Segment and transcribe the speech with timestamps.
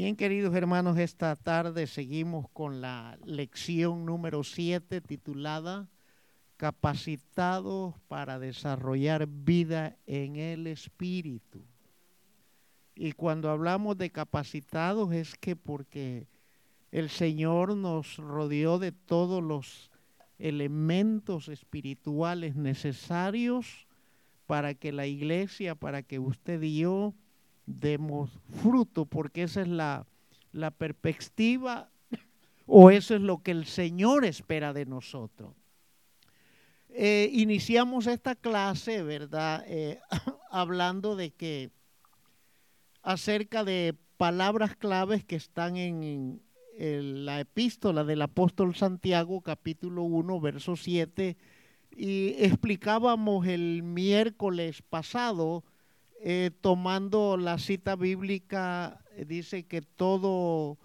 [0.00, 5.90] Bien, queridos hermanos, esta tarde seguimos con la lección número 7 titulada
[6.56, 11.60] Capacitados para desarrollar vida en el Espíritu.
[12.94, 16.28] Y cuando hablamos de capacitados es que porque
[16.92, 19.90] el Señor nos rodeó de todos los
[20.38, 23.86] elementos espirituales necesarios
[24.46, 27.12] para que la iglesia, para que usted y yo
[27.78, 28.30] demos
[28.62, 30.06] fruto, porque esa es la,
[30.52, 31.90] la perspectiva
[32.66, 35.54] o eso es lo que el Señor espera de nosotros.
[36.92, 39.64] Eh, iniciamos esta clase, ¿verdad?
[39.66, 40.00] Eh,
[40.50, 41.70] hablando de que
[43.02, 46.42] acerca de palabras claves que están en,
[46.76, 51.36] en, la epístola del apóstol Santiago, capítulo 1, verso 7,
[51.96, 55.64] y explicábamos el miércoles pasado
[56.22, 60.78] eh, tomando la cita bíblica, eh, dice que todo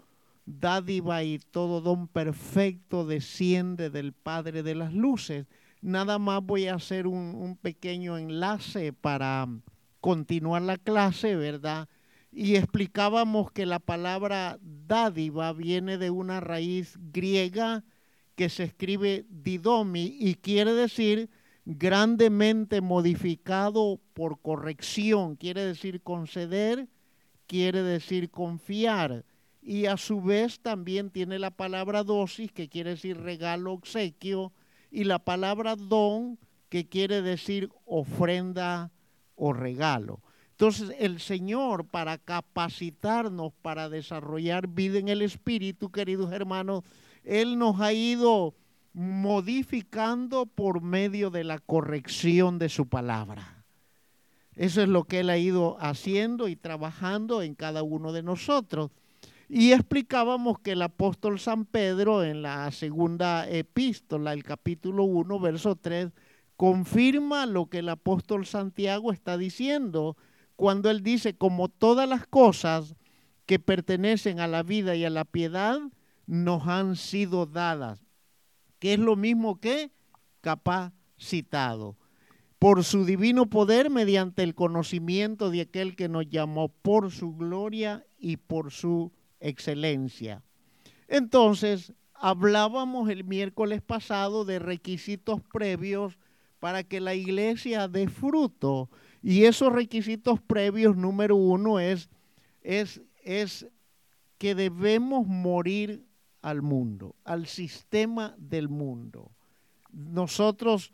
[0.46, 5.46] dádiva y todo don perfecto desciende del Padre de las Luces.
[5.82, 9.46] Nada más voy a hacer un, un pequeño enlace para
[10.00, 11.88] continuar la clase, ¿verdad?
[12.32, 17.84] Y explicábamos que la palabra dádiva viene de una raíz griega
[18.36, 21.28] que se escribe didomi y quiere decir
[21.66, 26.88] grandemente modificado por corrección, quiere decir conceder,
[27.48, 29.24] quiere decir confiar.
[29.60, 34.52] Y a su vez también tiene la palabra dosis, que quiere decir regalo, obsequio,
[34.92, 38.92] y la palabra don, que quiere decir ofrenda
[39.34, 40.22] o regalo.
[40.52, 46.84] Entonces el Señor, para capacitarnos, para desarrollar vida en el Espíritu, queridos hermanos,
[47.24, 48.54] Él nos ha ido
[48.96, 53.62] modificando por medio de la corrección de su palabra.
[54.54, 58.90] Eso es lo que Él ha ido haciendo y trabajando en cada uno de nosotros.
[59.50, 65.76] Y explicábamos que el apóstol San Pedro en la segunda epístola, el capítulo 1, verso
[65.76, 66.08] 3,
[66.56, 70.16] confirma lo que el apóstol Santiago está diciendo
[70.56, 72.94] cuando él dice, como todas las cosas
[73.44, 75.80] que pertenecen a la vida y a la piedad,
[76.26, 78.05] nos han sido dadas
[78.78, 79.90] que es lo mismo que
[80.40, 81.96] capacitado
[82.58, 88.06] por su divino poder mediante el conocimiento de aquel que nos llamó por su gloria
[88.18, 90.42] y por su excelencia.
[91.08, 96.18] Entonces, hablábamos el miércoles pasado de requisitos previos
[96.58, 98.90] para que la iglesia dé fruto.
[99.22, 102.08] Y esos requisitos previos, número uno, es,
[102.62, 103.66] es, es
[104.38, 106.05] que debemos morir
[106.46, 109.32] al mundo, al sistema del mundo.
[109.90, 110.92] Nosotros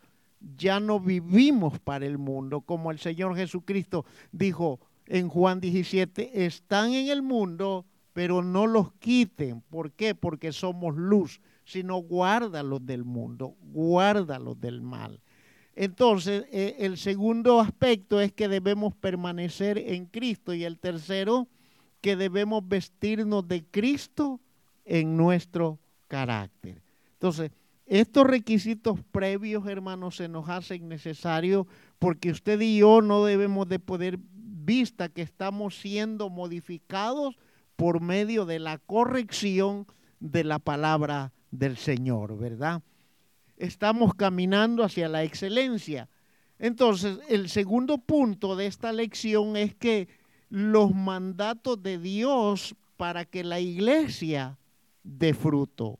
[0.57, 6.93] ya no vivimos para el mundo, como el Señor Jesucristo dijo en Juan 17, están
[6.93, 9.61] en el mundo, pero no los quiten.
[9.61, 10.15] ¿Por qué?
[10.15, 15.21] Porque somos luz, sino guárdalos del mundo, guárdalos del mal.
[15.75, 21.47] Entonces, eh, el segundo aspecto es que debemos permanecer en Cristo y el tercero,
[22.01, 24.39] que debemos vestirnos de Cristo
[24.85, 26.81] en nuestro carácter.
[27.13, 27.51] Entonces,
[27.85, 31.67] estos requisitos previos, hermanos, se nos hacen necesarios
[31.99, 37.35] porque usted y yo no debemos de poder vista que estamos siendo modificados
[37.75, 39.85] por medio de la corrección
[40.19, 42.81] de la palabra del Señor, ¿verdad?
[43.57, 46.09] Estamos caminando hacia la excelencia.
[46.59, 50.07] Entonces, el segundo punto de esta lección es que
[50.49, 54.57] los mandatos de Dios para que la iglesia
[55.03, 55.99] de fruto.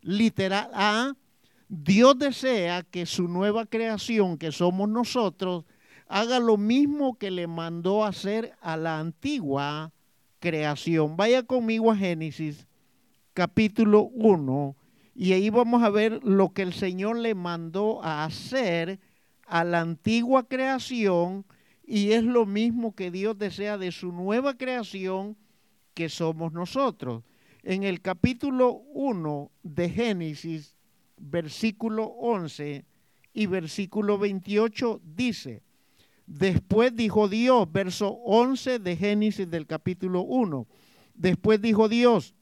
[0.00, 1.14] Literal A,
[1.68, 5.64] Dios desea que su nueva creación, que somos nosotros,
[6.06, 9.92] haga lo mismo que le mandó hacer a la antigua
[10.40, 11.16] creación.
[11.16, 12.66] Vaya conmigo a Génesis
[13.32, 14.76] capítulo 1
[15.14, 19.00] y ahí vamos a ver lo que el Señor le mandó a hacer
[19.46, 21.44] a la antigua creación
[21.86, 25.36] y es lo mismo que Dios desea de su nueva creación
[25.94, 27.22] que somos nosotros
[27.64, 30.76] en el capítulo 1 de Génesis,
[31.16, 32.84] versículo 11
[33.32, 35.62] y versículo 28 dice,
[36.26, 40.66] después dijo Dios, verso 11 de Génesis del capítulo 1,
[41.14, 42.34] después dijo Dios,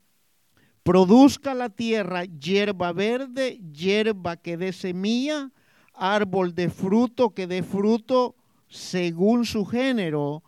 [0.82, 5.52] produzca la tierra hierba verde, hierba que dé semilla,
[5.94, 8.34] árbol de fruto que dé fruto
[8.68, 10.42] según su género,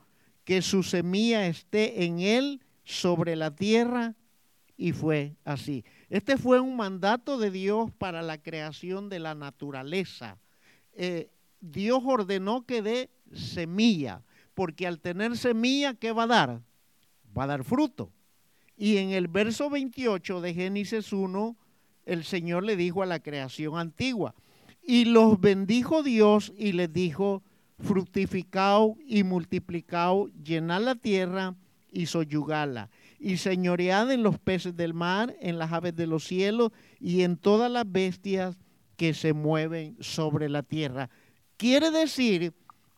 [0.44, 4.16] que su semilla esté en él sobre la tierra
[4.76, 5.84] y fue así.
[6.08, 10.38] Este fue un mandato de Dios para la creación de la naturaleza.
[10.94, 11.30] Eh,
[11.60, 14.22] Dios ordenó que dé semilla,
[14.54, 16.60] porque al tener semilla, ¿qué va a dar?
[17.36, 18.10] Va a dar fruto.
[18.76, 21.56] Y en el verso 28 de Génesis 1,
[22.06, 24.34] el Señor le dijo a la creación antigua,
[24.82, 27.42] y los bendijo Dios y les dijo,
[27.78, 31.54] fructificado y multiplicado, llenad la tierra
[31.90, 32.90] y soyugala,
[33.24, 37.38] y señoread en los peces del mar, en las aves de los cielos y en
[37.38, 38.58] todas las bestias
[38.98, 41.08] que se mueven sobre la tierra.
[41.56, 42.52] Quiere decir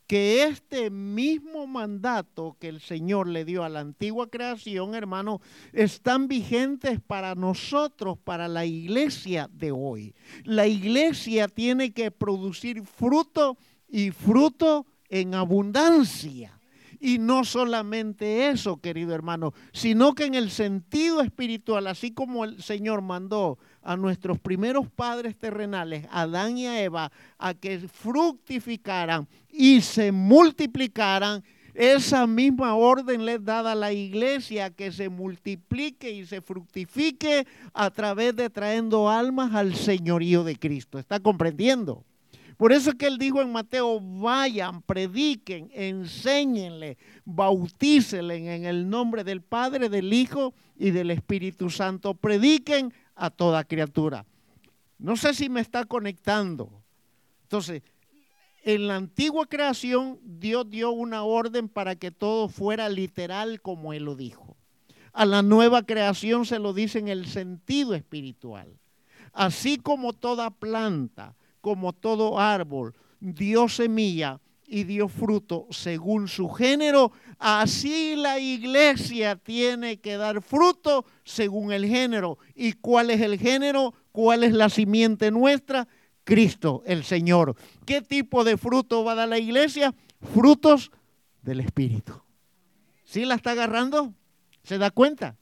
[0.09, 5.41] que este mismo mandato que el Señor le dio a la antigua creación, hermano,
[5.73, 10.13] están vigentes para nosotros, para la iglesia de hoy.
[10.43, 13.57] La iglesia tiene que producir fruto
[13.89, 16.56] y fruto en abundancia.
[17.01, 22.63] Y no solamente eso, querido hermano, sino que en el sentido espiritual, así como el
[22.63, 29.81] Señor mandó a nuestros primeros padres terrenales, Adán y a Eva, a que fructificaran y
[29.81, 31.45] se multiplicaran,
[31.77, 37.91] esa misma orden les dada a la iglesia que se multiplique y se fructifique a
[37.91, 40.99] través de trayendo almas al señorío de Cristo.
[40.99, 42.03] ¿Está comprendiendo?
[42.57, 49.25] Por eso es que él dijo en Mateo, vayan, prediquen, enséñenle, bautícenle en el nombre
[49.25, 52.15] del Padre, del Hijo y del Espíritu Santo.
[52.15, 54.25] Prediquen a toda criatura.
[54.99, 56.71] No sé si me está conectando.
[57.43, 57.83] Entonces,
[58.63, 64.05] en la antigua creación, Dios dio una orden para que todo fuera literal como Él
[64.05, 64.57] lo dijo.
[65.13, 68.79] A la nueva creación se lo dice en el sentido espiritual.
[69.33, 77.11] Así como toda planta, como todo árbol, dio semilla y dio fruto según su género,
[77.41, 82.39] así la iglesia tiene que dar fruto según el género.
[82.55, 83.95] ¿Y cuál es el género?
[84.13, 85.89] ¿Cuál es la simiente nuestra?
[86.23, 87.57] Cristo, el Señor.
[87.85, 89.93] ¿Qué tipo de fruto va a dar la iglesia?
[90.33, 90.93] Frutos
[91.43, 92.13] del Espíritu.
[93.03, 94.15] ¿Sí la está agarrando?
[94.63, 95.37] ¿Se da cuenta?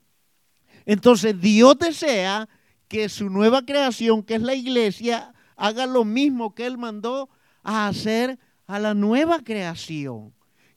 [0.86, 2.48] Entonces Dios desea
[2.88, 7.28] que su nueva creación, que es la iglesia, haga lo mismo que Él mandó
[7.62, 10.32] a hacer a la nueva creación.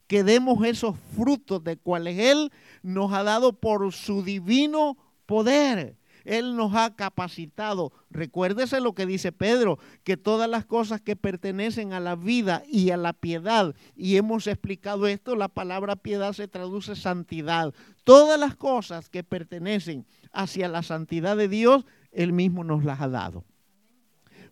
[0.08, 2.52] Que demos esos frutos de cuales Él
[2.82, 5.98] nos ha dado por su divino poder.
[6.28, 7.94] Él nos ha capacitado.
[8.10, 12.90] Recuérdese lo que dice Pedro, que todas las cosas que pertenecen a la vida y
[12.92, 17.74] a la piedad, y hemos explicado esto, la palabra piedad se traduce santidad.
[18.04, 23.08] Todas las cosas que pertenecen hacia la santidad de Dios, Él mismo nos las ha
[23.08, 23.46] dado.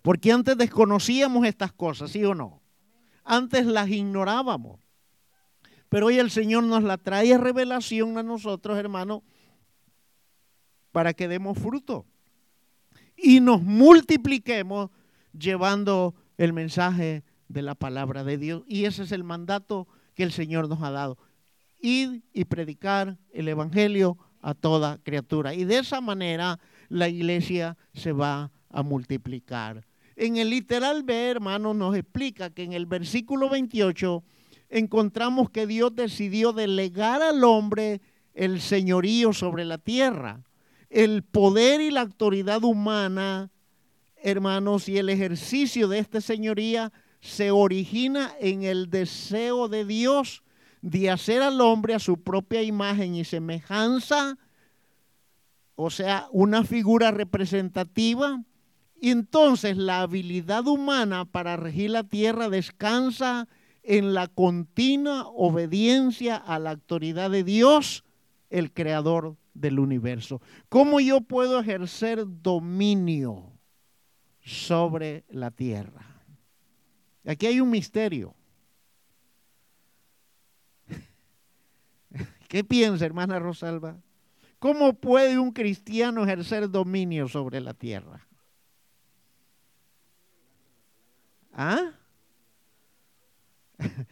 [0.06, 2.62] Porque antes desconocíamos estas cosas, ¿sí o no?
[3.24, 4.80] Antes las ignorábamos.
[5.90, 9.24] Pero hoy el Señor nos la trae revelación a nosotros, hermanos,
[10.92, 12.06] para que demos fruto
[13.18, 14.92] y nos multipliquemos
[15.34, 18.62] llevando el mensaje de la palabra de Dios.
[18.68, 21.18] Y ese es el mandato que el Señor nos ha dado.
[21.80, 25.56] Ir y predicar el Evangelio a toda criatura.
[25.56, 26.60] Y de esa manera
[26.90, 29.84] la iglesia se va a multiplicar.
[30.16, 34.24] En el literal B, hermano, nos explica que en el versículo 28
[34.70, 38.02] encontramos que Dios decidió delegar al hombre
[38.34, 40.44] el señorío sobre la tierra.
[40.90, 43.52] El poder y la autoridad humana,
[44.16, 50.44] hermanos, y el ejercicio de esta señoría se origina en el deseo de Dios
[50.82, 54.38] de hacer al hombre a su propia imagen y semejanza,
[55.76, 58.44] o sea, una figura representativa
[58.99, 63.47] y entonces la habilidad humana para regir la tierra descansa
[63.83, 68.04] en la continua obediencia a la autoridad de Dios,
[68.49, 70.42] el creador del universo.
[70.69, 73.52] ¿Cómo yo puedo ejercer dominio
[74.40, 76.06] sobre la tierra?
[77.25, 78.33] Aquí hay un misterio.
[82.47, 83.97] ¿Qué piensa, hermana Rosalba?
[84.59, 88.28] ¿Cómo puede un cristiano ejercer dominio sobre la tierra?
[91.56, 91.94] ¿Ah?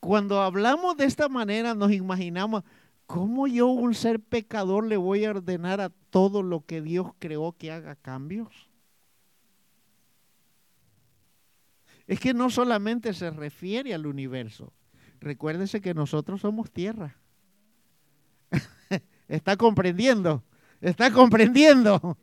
[0.00, 2.64] Cuando hablamos de esta manera nos imaginamos,
[3.06, 7.52] ¿cómo yo, un ser pecador, le voy a ordenar a todo lo que Dios creó
[7.52, 8.70] que haga cambios?
[12.06, 14.72] Es que no solamente se refiere al universo.
[15.20, 17.16] Recuérdese que nosotros somos tierra.
[19.28, 20.42] ¿Está comprendiendo?
[20.80, 22.18] ¿Está comprendiendo?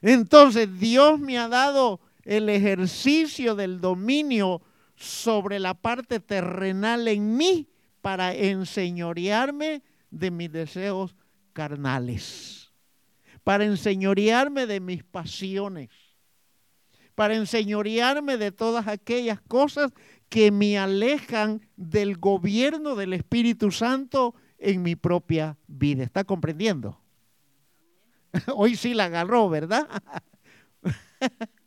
[0.00, 4.60] Entonces Dios me ha dado el ejercicio del dominio
[4.96, 7.70] sobre la parte terrenal en mí
[8.02, 11.16] para enseñorearme de mis deseos
[11.54, 12.70] carnales,
[13.44, 15.88] para enseñorearme de mis pasiones,
[17.14, 19.90] para enseñorearme de todas aquellas cosas
[20.28, 26.04] que me alejan del gobierno del Espíritu Santo en mi propia vida.
[26.04, 27.00] ¿Está comprendiendo?
[28.54, 29.88] Hoy sí la agarró, ¿verdad?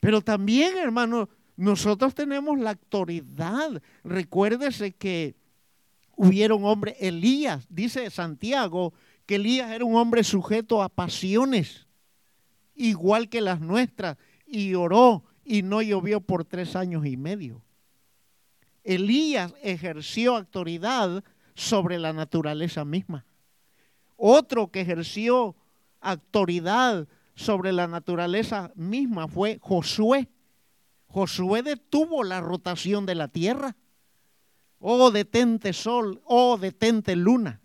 [0.00, 3.82] Pero también, hermano, nosotros tenemos la autoridad.
[4.04, 5.34] Recuérdese que
[6.16, 8.92] hubieron hombres, Elías, dice Santiago,
[9.26, 11.86] que Elías era un hombre sujeto a pasiones,
[12.74, 17.62] igual que las nuestras, y oró y no llovió por tres años y medio.
[18.84, 21.24] Elías ejerció autoridad
[21.54, 23.24] sobre la naturaleza misma.
[24.16, 25.56] Otro que ejerció
[26.00, 30.28] autoridad sobre la naturaleza misma fue Josué.
[31.06, 33.76] Josué detuvo la rotación de la tierra.
[34.80, 37.60] Oh, detente sol, oh, detente luna.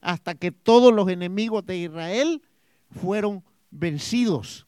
[0.00, 2.42] Hasta que todos los enemigos de Israel
[2.90, 4.66] fueron vencidos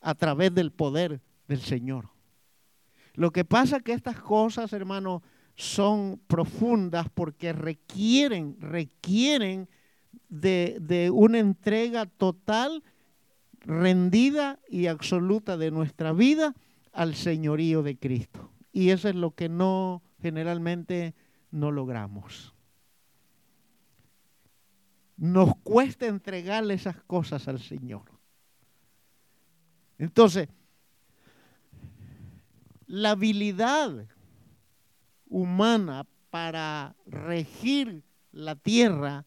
[0.00, 2.10] a través del poder del Señor.
[3.14, 5.22] Lo que pasa es que estas cosas, hermano,
[5.54, 9.68] son profundas porque requieren, requieren
[10.28, 12.82] de, de una entrega total
[13.66, 16.54] rendida y absoluta de nuestra vida
[16.92, 18.52] al señorío de Cristo.
[18.72, 21.14] Y eso es lo que no generalmente
[21.50, 22.54] no logramos.
[25.16, 28.04] Nos cuesta entregarle esas cosas al Señor.
[29.98, 30.48] Entonces,
[32.86, 34.06] la habilidad
[35.28, 39.24] humana para regir la tierra,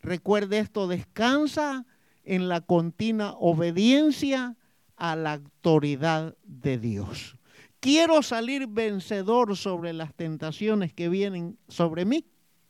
[0.00, 1.86] recuerde esto, descansa
[2.24, 4.56] en la continua obediencia
[4.96, 7.36] a la autoridad de Dios.
[7.80, 12.24] Quiero salir vencedor sobre las tentaciones que vienen sobre mí.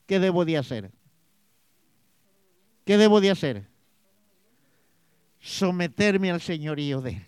[0.06, 0.90] ¿Qué debo de hacer?
[2.86, 3.68] ¿Qué debo de hacer?
[5.38, 7.26] Someterme al señorío de Él.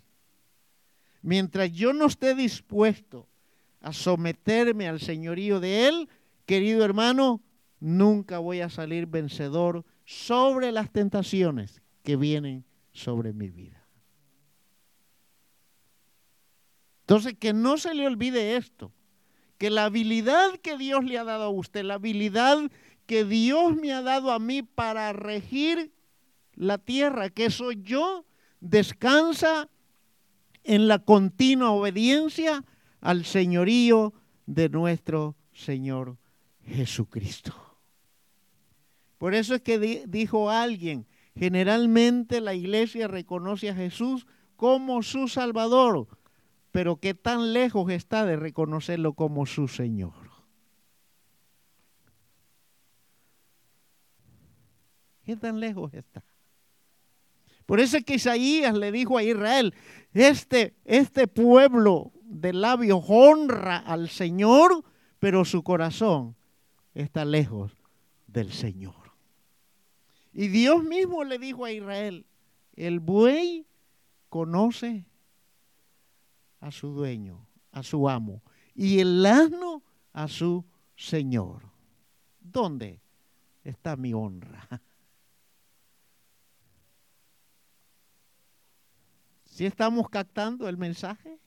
[1.20, 3.28] Mientras yo no esté dispuesto
[3.80, 6.08] a someterme al señorío de Él,
[6.46, 7.42] querido hermano,
[7.80, 13.84] nunca voy a salir vencedor sobre las tentaciones que vienen sobre mi vida.
[17.00, 18.92] Entonces, que no se le olvide esto,
[19.58, 22.70] que la habilidad que Dios le ha dado a usted, la habilidad
[23.06, 25.92] que Dios me ha dado a mí para regir
[26.54, 28.24] la tierra, que soy yo,
[28.60, 29.68] descansa
[30.62, 32.64] en la continua obediencia
[33.00, 34.14] al señorío
[34.46, 36.16] de nuestro Señor
[36.64, 37.54] Jesucristo.
[39.18, 41.06] Por eso es que dijo alguien,
[41.36, 44.26] Generalmente la iglesia reconoce a Jesús
[44.56, 46.06] como su Salvador,
[46.70, 50.12] pero qué tan lejos está de reconocerlo como su Señor.
[55.24, 56.22] ¿Qué tan lejos está?
[57.66, 59.74] Por eso es que Isaías le dijo a Israel,
[60.12, 64.84] este, este pueblo de labios honra al Señor,
[65.18, 66.36] pero su corazón
[66.94, 67.72] está lejos
[68.26, 69.03] del Señor.
[70.34, 72.26] Y Dios mismo le dijo a Israel,
[72.74, 73.68] el buey
[74.28, 75.06] conoce
[76.58, 78.42] a su dueño, a su amo,
[78.74, 80.64] y el asno a su
[80.96, 81.62] señor.
[82.40, 83.00] ¿Dónde
[83.62, 84.82] está mi honra?
[89.44, 91.38] ¿Sí estamos captando el mensaje?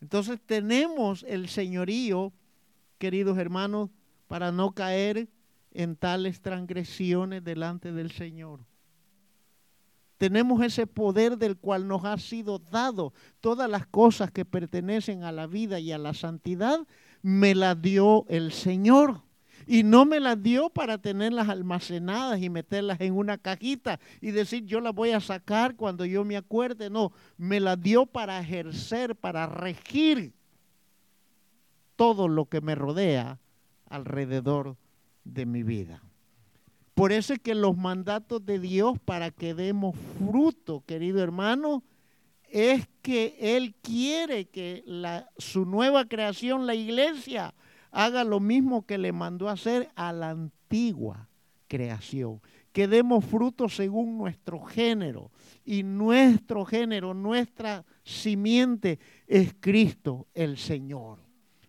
[0.00, 2.32] Entonces tenemos el señorío,
[2.98, 3.90] queridos hermanos,
[4.26, 5.28] para no caer
[5.74, 8.60] en tales transgresiones delante del Señor.
[10.18, 13.12] Tenemos ese poder del cual nos ha sido dado.
[13.40, 16.86] Todas las cosas que pertenecen a la vida y a la santidad
[17.22, 19.22] me las dio el Señor.
[19.66, 24.64] Y no me las dio para tenerlas almacenadas y meterlas en una cajita y decir
[24.64, 26.88] yo las voy a sacar cuando yo me acuerde.
[26.88, 30.34] No, me las dio para ejercer, para regir
[31.96, 33.40] todo lo que me rodea
[33.88, 34.76] alrededor
[35.24, 36.02] de mi vida.
[36.94, 41.82] Por eso es que los mandatos de Dios para que demos fruto, querido hermano,
[42.50, 47.54] es que Él quiere que la, su nueva creación, la iglesia,
[47.90, 51.28] haga lo mismo que le mandó hacer a la antigua
[51.66, 52.42] creación.
[52.72, 55.30] Que demos fruto según nuestro género.
[55.64, 61.20] Y nuestro género, nuestra simiente es Cristo el Señor.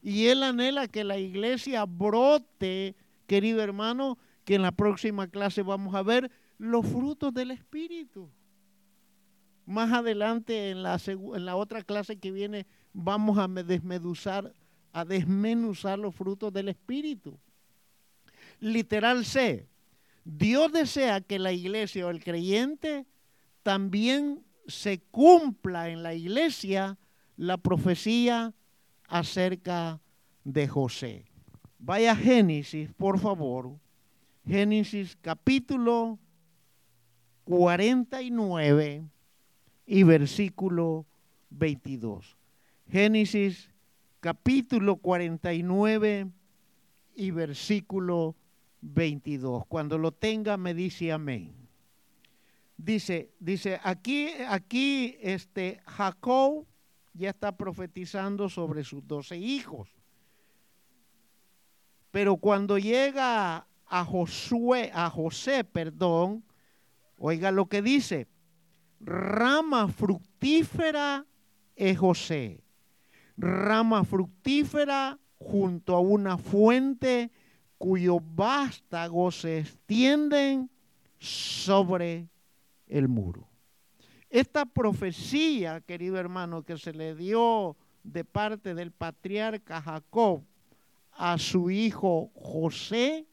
[0.01, 2.95] Y Él anhela que la iglesia brote
[3.33, 8.29] querido hermano, que en la próxima clase vamos a ver los frutos del Espíritu.
[9.65, 14.53] Más adelante en la, otra clase que viene vamos a desmeduzar,
[14.91, 17.39] a desmenuzar los frutos del Espíritu.
[18.59, 19.67] Literal C.
[20.23, 23.07] Dios desea que la iglesia o el creyente
[23.63, 26.99] también se cumpla en la iglesia
[27.35, 28.53] la profecía
[29.07, 29.99] acerca
[30.43, 31.32] de José.
[31.85, 33.77] Vaya Génesis, por favor,
[34.47, 36.17] Génesis capítulo
[37.43, 39.03] 49
[39.85, 41.05] y versículo
[41.49, 42.37] 22.
[42.89, 43.69] Génesis
[44.21, 46.29] capítulo 49
[47.15, 48.37] y versículo
[48.79, 49.65] 22.
[49.65, 51.53] Cuando lo tenga me dice amén.
[52.77, 56.65] Dice, dice, aquí, aquí este Jacob
[57.13, 59.89] ya está profetizando sobre sus doce hijos.
[62.13, 66.43] Pero cuando llega a Josué, a José, perdón,
[67.17, 68.27] oiga lo que dice,
[68.99, 71.25] rama fructífera
[71.75, 72.63] es José,
[73.35, 77.31] rama fructífera junto a una fuente
[77.79, 80.69] cuyos vástagos se extienden
[81.17, 82.29] sobre
[82.85, 83.49] el muro.
[84.29, 90.43] Esta profecía, querido hermano, que se le dio de parte del patriarca Jacob
[91.15, 93.25] a su hijo José,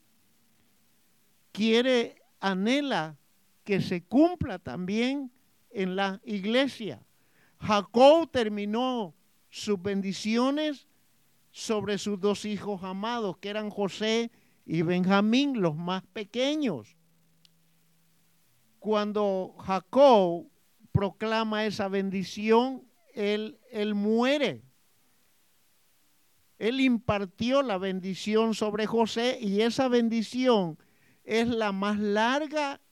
[1.53, 3.17] quiere, anhela
[3.65, 5.31] que se cumpla también
[5.71, 7.05] en la iglesia.
[7.59, 9.15] Jacob terminó
[9.51, 10.89] sus bendiciones
[11.51, 14.31] sobre sus dos hijos amados, que eran José
[14.65, 16.97] y Benjamín, los más pequeños.
[18.79, 20.47] Cuando Jacob
[20.93, 22.83] proclama esa bendición,
[23.15, 24.63] él, él muere.
[26.61, 30.77] Él impartió la bendición sobre José y esa bendición
[31.25, 32.83] es la más larga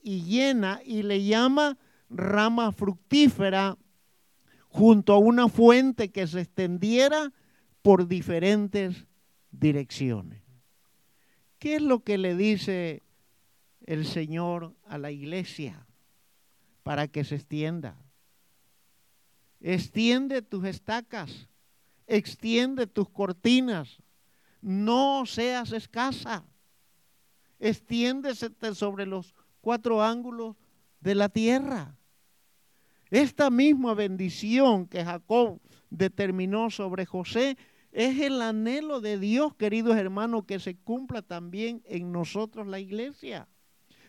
[0.00, 1.76] y llena y le llama
[2.08, 3.78] rama fructífera
[4.68, 7.32] junto a una fuente que se extendiera
[7.82, 9.08] por diferentes
[9.50, 10.40] direcciones.
[11.58, 13.02] ¿Qué es lo que le dice
[13.86, 15.84] el Señor a la iglesia
[16.84, 17.96] para que se extienda?
[19.58, 21.48] Extiende tus estacas,
[22.06, 23.98] extiende tus cortinas,
[24.60, 26.44] no seas escasa,
[27.58, 30.56] extiéndese sobre los cuatro ángulos
[31.00, 31.96] de la tierra.
[33.10, 37.56] Esta misma bendición que Jacob determinó sobre José
[37.92, 43.48] es el anhelo de Dios, queridos hermanos, que se cumpla también en nosotros la iglesia.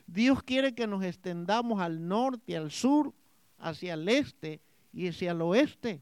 [0.08, 3.14] Dios quiere que nos extendamos al norte, al sur,
[3.58, 6.02] hacia el este y hacia el oeste.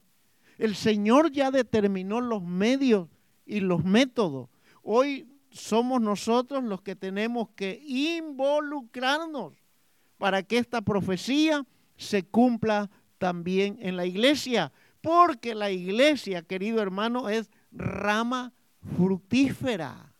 [0.57, 3.09] El Señor ya determinó los medios
[3.45, 4.49] y los métodos.
[4.83, 9.53] Hoy somos nosotros los que tenemos que involucrarnos
[10.17, 11.65] para que esta profecía
[11.97, 14.71] se cumpla también en la iglesia.
[15.01, 18.53] Porque la iglesia, querido hermano, es rama
[18.97, 20.13] fructífera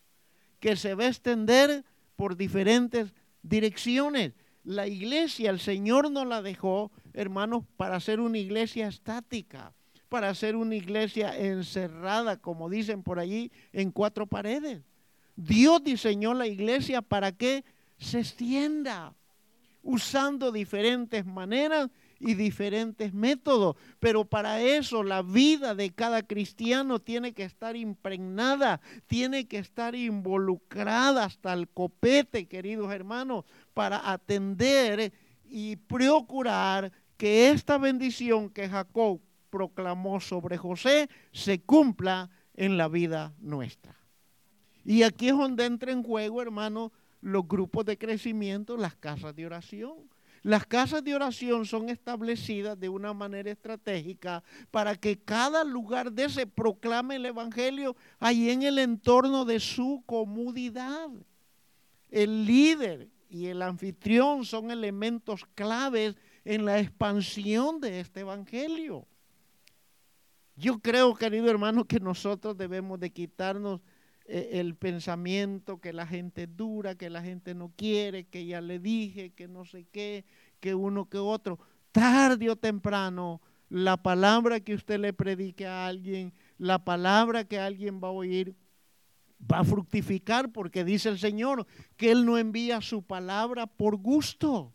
[0.60, 4.34] que se va a extender por diferentes direcciones.
[4.64, 9.75] La iglesia, el Señor nos la dejó, hermanos, para ser una iglesia estática,
[10.10, 14.82] para ser una iglesia encerrada, como dicen por allí, en cuatro paredes.
[15.36, 17.66] Dios diseñó la iglesia para que
[17.98, 19.14] se extienda,
[19.82, 21.90] usando diferentes maneras
[22.20, 28.82] y diferentes métodos, pero para eso la vida de cada cristiano tiene que estar impregnada,
[29.06, 35.14] tiene que estar involucrada hasta el copete, queridos hermanos, para atender
[35.48, 39.22] y procurar que esta bendición que Jacob
[39.56, 43.96] proclamó sobre José se cumpla en la vida nuestra.
[44.84, 46.92] Y aquí es donde entra en juego, hermano,
[47.22, 49.94] los grupos de crecimiento, las casas de oración.
[50.44, 56.26] Las casas de oración son establecidas de una manera estratégica para que cada lugar de
[56.26, 61.10] ese proclame el Evangelio ahí en el entorno de su comunidad.
[62.12, 69.08] El líder y el anfitrión son elementos claves en la expansión de este Evangelio.
[70.56, 73.82] Yo creo, querido hermano, que nosotros debemos de quitarnos
[74.26, 78.80] eh, el pensamiento que la gente dura, que la gente no quiere, que ya le
[78.80, 80.24] dije, que no sé qué,
[80.62, 81.60] que uno que otro.
[81.92, 88.00] Tarde o temprano, la palabra que usted le predique a alguien, la palabra que alguien
[88.02, 88.56] va a oír,
[89.52, 94.74] va a fructificar porque dice el Señor que Él no envía su palabra por gusto.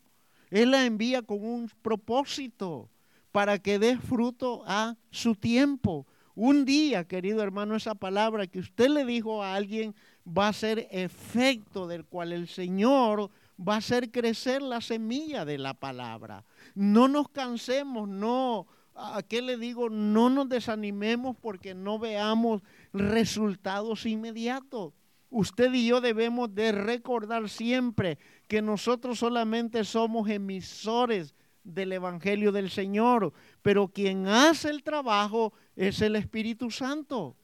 [0.51, 2.91] Él la envía con un propósito
[3.33, 6.07] para que dé fruto a su tiempo.
[6.35, 9.95] Un día, querido hermano, esa palabra que usted le dijo a alguien
[10.27, 15.59] va a ser efecto del cual el Señor va a hacer crecer la semilla de
[15.59, 16.45] la palabra.
[16.75, 19.91] No nos cansemos, no, ¿a qué le digo?
[19.91, 22.63] No nos desanimemos porque no veamos
[22.93, 24.95] resultados inmediatos.
[25.31, 31.35] Usted y yo debemos de recordar siempre que nosotros solamente somos emisores
[31.73, 37.37] del Evangelio del Señor, pero quien hace el trabajo es el Espíritu Santo.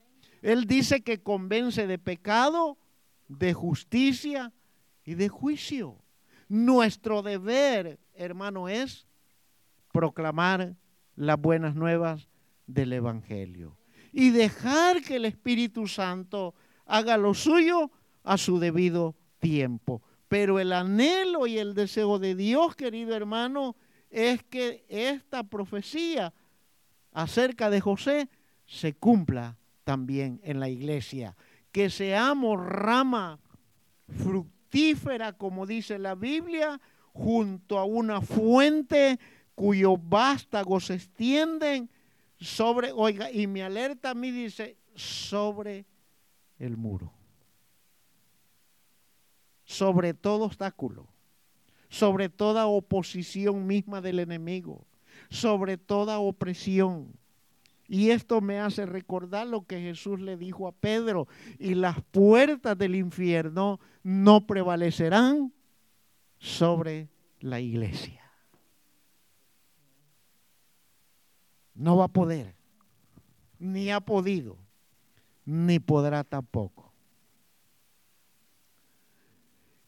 [0.42, 2.78] Él dice que convence de pecado,
[3.28, 4.52] de justicia
[5.04, 5.98] y de juicio.
[6.48, 9.06] Nuestro deber, hermano, es
[9.92, 10.76] proclamar
[11.16, 12.28] las buenas nuevas
[12.66, 13.76] del Evangelio
[14.12, 16.54] y dejar que el Espíritu Santo
[16.86, 17.90] haga lo suyo
[18.22, 20.02] a su debido tiempo.
[20.28, 23.76] Pero el anhelo y el deseo de Dios, querido hermano,
[24.10, 26.32] es que esta profecía
[27.12, 28.28] acerca de José
[28.66, 31.36] se cumpla también en la iglesia.
[31.72, 33.38] Que seamos rama
[34.08, 36.80] fructífera, como dice la Biblia,
[37.12, 39.18] junto a una fuente
[39.54, 41.88] cuyos vástagos se extienden
[42.38, 45.86] sobre, oiga, y mi alerta a mí dice, sobre
[46.58, 47.12] el muro.
[49.64, 51.08] Sobre todo obstáculo,
[51.88, 54.86] sobre toda oposición misma del enemigo,
[55.30, 57.12] sobre toda opresión.
[57.88, 62.76] Y esto me hace recordar lo que Jesús le dijo a Pedro, y las puertas
[62.76, 65.52] del infierno no prevalecerán
[66.38, 67.08] sobre
[67.40, 68.22] la iglesia.
[71.74, 72.56] No va a poder,
[73.58, 74.56] ni ha podido,
[75.44, 76.85] ni podrá tampoco.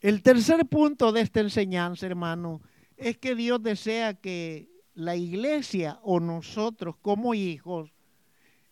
[0.00, 2.62] El tercer punto de esta enseñanza, hermano,
[2.96, 7.92] es que Dios desea que la iglesia o nosotros como hijos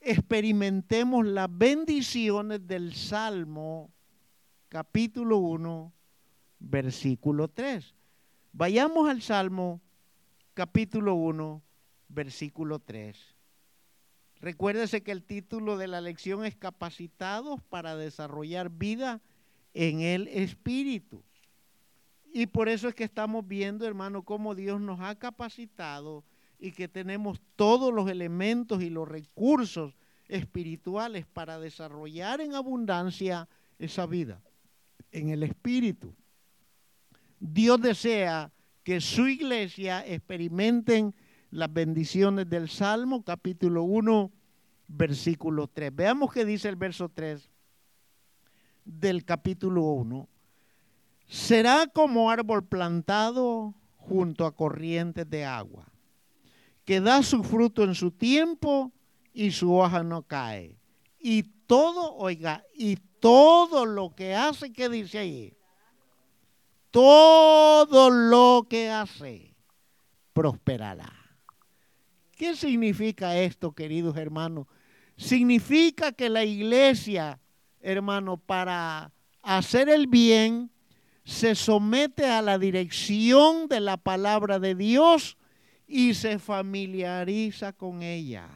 [0.01, 3.93] experimentemos las bendiciones del Salmo
[4.69, 5.93] capítulo 1,
[6.61, 7.95] versículo 3.
[8.53, 9.81] Vayamos al Salmo
[10.55, 11.61] capítulo 1,
[12.09, 13.35] versículo 3.
[14.41, 19.21] Recuérdese que el título de la lección es Capacitados para desarrollar vida
[19.77, 21.23] en el Espíritu.
[22.33, 26.25] Y por eso es que estamos viendo, hermano, cómo Dios nos ha capacitado
[26.59, 29.95] y que tenemos todos los elementos y los recursos
[30.29, 34.41] espirituales para desarrollar en abundancia esa vida
[35.13, 36.15] en el Espíritu.
[37.39, 38.51] Dios desea
[38.83, 41.15] que su iglesia experimenten
[41.51, 44.33] las bendiciones del Salmo, capítulo 1,
[44.89, 45.95] versículo 3.
[45.95, 47.51] Veamos qué dice el verso 3
[48.87, 50.29] del capítulo 1.
[51.29, 55.87] Será como árbol plantado junto a corrientes de agua,
[56.85, 58.93] que da su fruto en su tiempo
[59.35, 60.79] y su hoja no cae.
[61.19, 65.57] Y todo, oiga, y todo lo que hace, ¿qué dice ahí?
[66.93, 69.55] Todo lo que hace
[70.33, 71.13] prosperará.
[72.37, 74.67] ¿Qué significa esto, queridos hermanos?
[75.17, 77.41] Significa que la iglesia,
[77.93, 80.71] hermano, para hacer el bien,
[81.25, 85.39] se somete a la dirección de la palabra de Dios
[85.87, 88.49] y se familiariza con ella.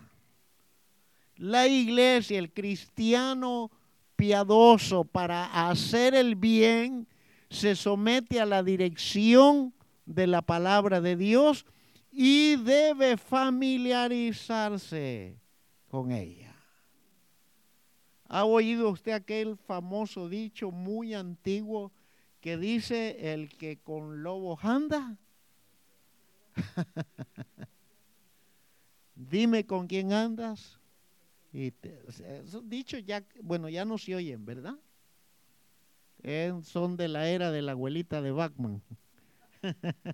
[1.36, 3.70] La iglesia, el cristiano
[4.16, 7.06] piadoso para hacer el bien,
[7.48, 9.74] se somete a la dirección
[10.06, 11.64] de la palabra de Dios
[12.10, 15.36] y debe familiarizarse
[15.88, 16.39] con ella.
[18.32, 21.90] ¿Ha oído usted aquel famoso dicho muy antiguo
[22.40, 25.18] que dice el que con lobos anda?
[29.16, 30.78] Dime con quién andas.
[31.52, 34.76] Y esos dichos ya, bueno, ya no se oyen, ¿verdad?
[36.62, 38.80] son de la era de la abuelita de Bachman.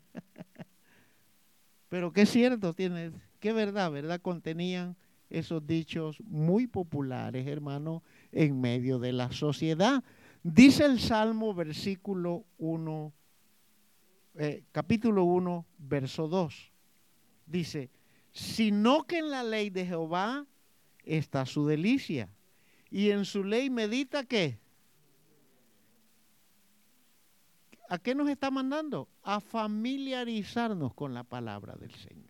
[1.90, 4.22] Pero qué cierto tiene, qué verdad, ¿verdad?
[4.22, 4.96] Contenían
[5.30, 10.02] esos dichos muy populares, hermano, en medio de la sociedad.
[10.42, 13.12] Dice el Salmo, versículo 1,
[14.36, 16.72] eh, capítulo 1, verso 2.
[17.46, 17.90] Dice,
[18.32, 20.46] sino que en la ley de Jehová
[21.04, 22.28] está su delicia,
[22.90, 24.58] y en su ley medita qué?
[27.88, 29.08] ¿A qué nos está mandando?
[29.22, 32.25] A familiarizarnos con la palabra del Señor.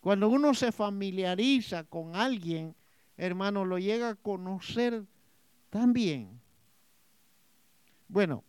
[0.00, 2.74] Cuando uno se familiariza con alguien,
[3.16, 5.04] hermano, lo llega a conocer
[5.68, 6.40] también.
[8.08, 8.42] Bueno,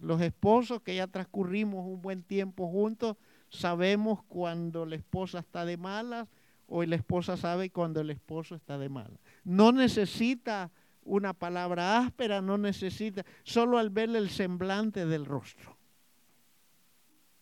[0.00, 3.16] los esposos que ya transcurrimos un buen tiempo juntos,
[3.48, 6.28] sabemos cuando la esposa está de malas
[6.66, 9.20] o la esposa sabe cuando el esposo está de malas.
[9.44, 10.70] No necesita
[11.04, 15.76] una palabra áspera, no necesita, solo al verle el semblante del rostro.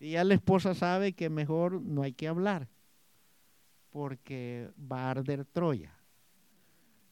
[0.01, 2.69] Y ya la esposa sabe que mejor no hay que hablar,
[3.93, 5.95] porque va a arder Troya.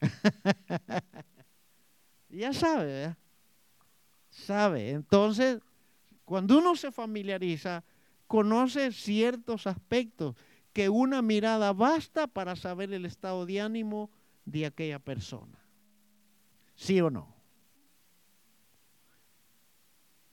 [2.29, 3.17] ya sabe, ¿verdad?
[4.31, 4.91] Sabe.
[4.91, 5.61] Entonces,
[6.25, 7.85] cuando uno se familiariza,
[8.27, 10.35] conoce ciertos aspectos
[10.73, 14.11] que una mirada basta para saber el estado de ánimo
[14.45, 15.59] de aquella persona.
[16.75, 17.41] ¿Sí o no?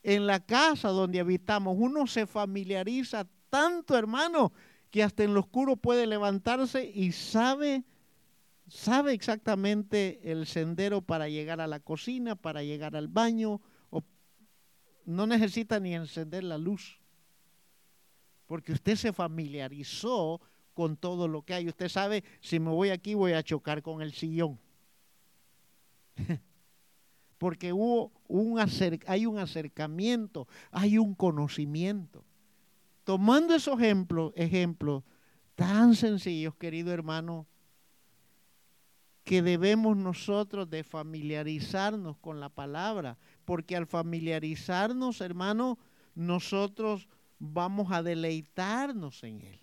[0.07, 1.75] en la casa donde habitamos.
[1.77, 4.53] Uno se familiariza tanto, hermano,
[4.91, 7.83] que hasta en lo oscuro puede levantarse y sabe,
[8.67, 14.03] sabe exactamente el sendero para llegar a la cocina, para llegar al baño, o
[15.05, 16.99] no necesita ni encender la luz,
[18.45, 20.41] porque usted se familiarizó
[20.73, 21.67] con todo lo que hay.
[21.67, 24.59] Usted sabe, si me voy aquí voy a chocar con el sillón.
[27.37, 28.59] porque hubo un
[29.05, 32.23] hay un acercamiento, hay un conocimiento.
[33.07, 35.01] Tomando esos ejemplos, ejemplos
[35.55, 37.47] tan sencillos, querido hermano,
[39.23, 45.79] que debemos nosotros de familiarizarnos con la palabra, porque al familiarizarnos, hermano,
[46.15, 47.07] nosotros
[47.39, 49.61] vamos a deleitarnos en él.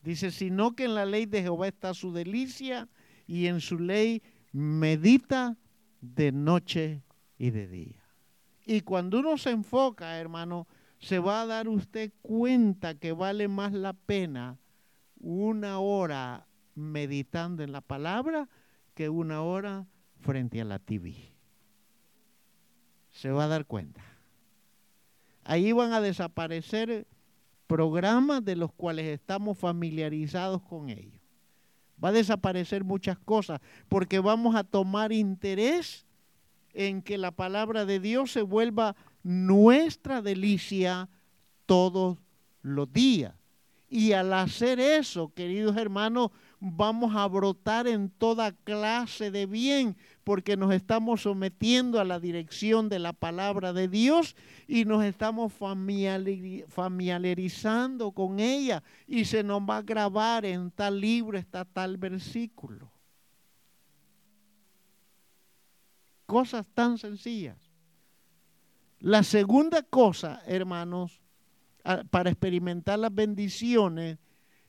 [0.00, 2.88] Dice, sino que en la ley de Jehová está su delicia
[3.26, 4.22] y en su ley
[4.52, 5.58] medita
[6.00, 7.02] de noche
[7.38, 8.08] y de día.
[8.64, 10.68] Y cuando uno se enfoca, hermano,
[11.04, 14.58] se va a dar usted cuenta que vale más la pena
[15.20, 18.48] una hora meditando en la palabra
[18.94, 19.86] que una hora
[20.20, 21.14] frente a la TV.
[23.10, 24.02] Se va a dar cuenta.
[25.44, 27.06] Ahí van a desaparecer
[27.66, 31.20] programas de los cuales estamos familiarizados con ellos.
[32.02, 36.06] Va a desaparecer muchas cosas porque vamos a tomar interés
[36.72, 41.08] en que la palabra de Dios se vuelva nuestra delicia
[41.66, 42.18] todos
[42.62, 43.34] los días.
[43.88, 50.56] Y al hacer eso, queridos hermanos, vamos a brotar en toda clase de bien, porque
[50.56, 54.34] nos estamos sometiendo a la dirección de la palabra de Dios
[54.66, 61.38] y nos estamos familiarizando con ella y se nos va a grabar en tal libro,
[61.38, 62.90] está tal versículo.
[66.26, 67.63] Cosas tan sencillas.
[69.04, 71.20] La segunda cosa, hermanos,
[72.08, 74.16] para experimentar las bendiciones,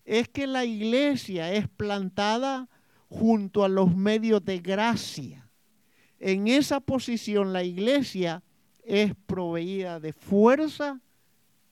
[0.04, 2.68] es que la iglesia es plantada
[3.08, 5.50] junto a los medios de gracia.
[6.20, 8.44] En esa posición la iglesia
[8.84, 11.00] es proveída de fuerza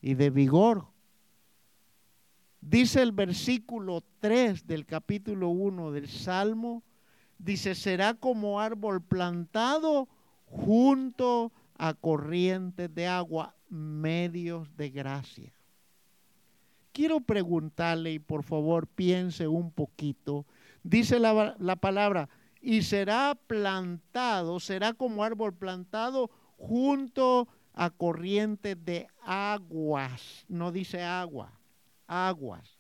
[0.02, 0.88] y de vigor.
[2.62, 6.82] Dice el versículo 3 del capítulo 1 del Salmo,
[7.38, 10.08] dice, será como árbol plantado
[10.46, 11.63] junto a
[12.00, 15.54] corrientes de agua, medios de gracia.
[16.92, 20.46] Quiero preguntarle y por favor piense un poquito.
[20.84, 22.30] Dice la, la palabra,
[22.62, 30.46] y será plantado, será como árbol plantado junto a corrientes de aguas.
[30.48, 31.52] No dice agua,
[32.08, 32.78] aguas.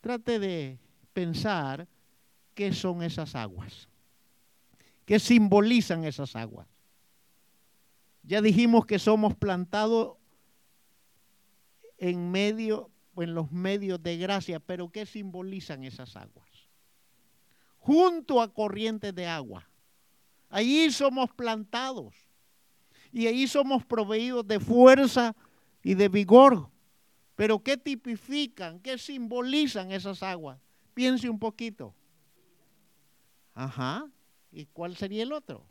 [0.00, 0.78] Trate de
[1.12, 1.86] pensar
[2.54, 3.88] qué son esas aguas,
[5.04, 6.66] qué simbolizan esas aguas.
[8.26, 10.16] Ya dijimos que somos plantados
[11.98, 12.90] en medio
[13.22, 16.48] en los medios de gracia, pero ¿qué simbolizan esas aguas?
[17.78, 19.68] Junto a corrientes de agua.
[20.48, 22.14] Allí somos plantados
[23.12, 25.36] y ahí somos proveídos de fuerza
[25.82, 26.70] y de vigor.
[27.36, 28.80] Pero ¿qué tipifican?
[28.80, 30.58] ¿Qué simbolizan esas aguas?
[30.94, 31.94] Piense un poquito.
[33.52, 34.08] Ajá.
[34.50, 35.66] ¿Y cuál sería el otro?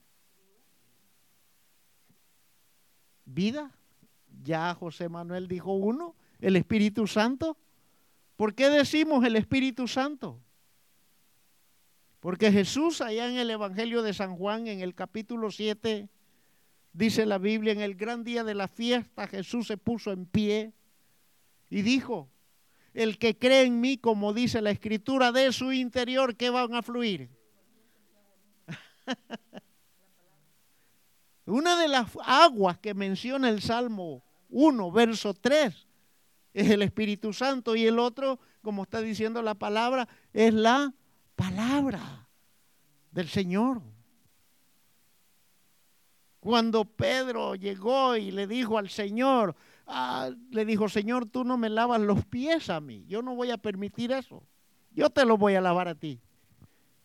[3.26, 3.72] Vida.
[4.44, 7.58] Ya José Manuel dijo uno el Espíritu Santo.
[8.36, 10.40] ¿Por qué decimos el Espíritu Santo?
[12.20, 16.10] Porque Jesús allá en el Evangelio de San Juan, en el capítulo 7,
[16.94, 20.74] dice la Biblia, en el gran día de la fiesta Jesús se puso en pie
[21.70, 22.30] y dijo,
[22.94, 26.82] el que cree en mí, como dice la escritura, de su interior, ¿qué van a
[26.82, 27.30] fluir?
[31.46, 35.88] Una de las aguas que menciona el Salmo 1, verso 3,
[36.54, 40.94] es el Espíritu Santo y el otro, como está diciendo la palabra, es la
[41.36, 42.28] palabra
[43.12, 43.82] del Señor.
[46.40, 49.56] Cuando Pedro llegó y le dijo al Señor,
[49.88, 53.52] ah, le dijo, Señor, tú no me lavas los pies a mí, yo no voy
[53.52, 54.44] a permitir eso,
[54.92, 56.22] yo te los voy a lavar a ti.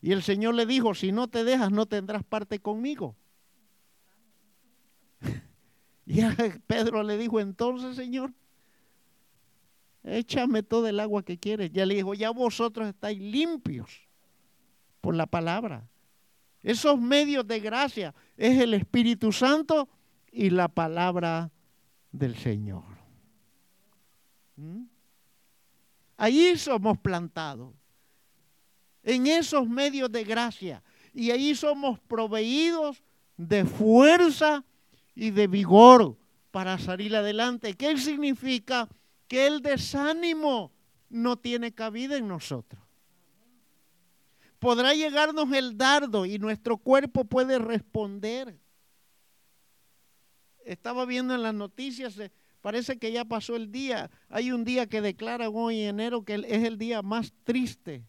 [0.01, 3.16] Y el Señor le dijo, si no te dejas, no tendrás parte conmigo.
[6.09, 6.23] Y
[6.66, 8.33] Pedro le dijo, entonces, Señor,
[10.03, 11.71] échame todo el agua que quieres.
[11.71, 14.09] Ya le dijo, ya vosotros estáis limpios
[15.03, 15.87] por la palabra.
[16.62, 19.87] Esos medios de gracia es el Espíritu Santo
[20.33, 21.51] y la palabra
[22.11, 22.85] del Señor.
[24.57, 24.85] ¿Mm?
[26.16, 27.75] Allí somos plantados,
[29.03, 33.03] en esos medios de gracia, y ahí somos proveídos
[33.37, 34.64] de fuerza
[35.18, 36.16] y de vigor
[36.52, 37.74] para salir adelante.
[37.74, 38.88] ¿Qué significa?
[39.26, 40.70] Que el desánimo
[41.11, 42.81] no tiene cabida en nosotros.
[44.61, 48.57] Podrá llegarnos el dardo y nuestro cuerpo puede responder.
[50.64, 54.11] Estaba viendo en las noticias, eh, parece que ya pasó el día.
[54.28, 58.04] Hay un día que declaran hoy en enero que es el día más triste.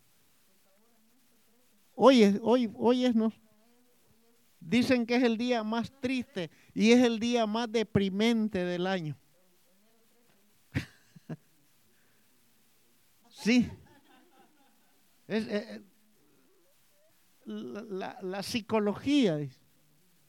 [1.96, 3.34] Hoy es, hoy, hoy es, no.
[4.60, 9.18] Dicen que es el día más triste y es el día más deprimente del año.
[13.30, 13.70] sí.
[15.28, 15.82] Es, eh, eh,
[17.46, 19.58] la, psicología es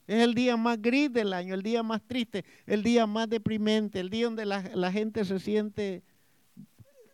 [0.07, 4.09] el día más gris del año, el día más triste, el día más deprimente, el
[4.09, 6.03] día donde la, gente se siente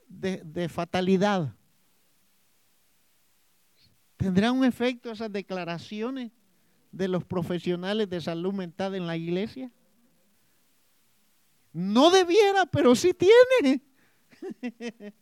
[0.08, 1.54] de, de fatalidad.
[4.18, 6.32] ¿Tendrá un efecto esas declaraciones
[6.92, 9.72] de los profesionales de salud mental en la iglesia?
[11.74, 13.82] No debiera, pero sí tiene.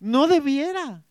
[0.00, 1.04] no debiera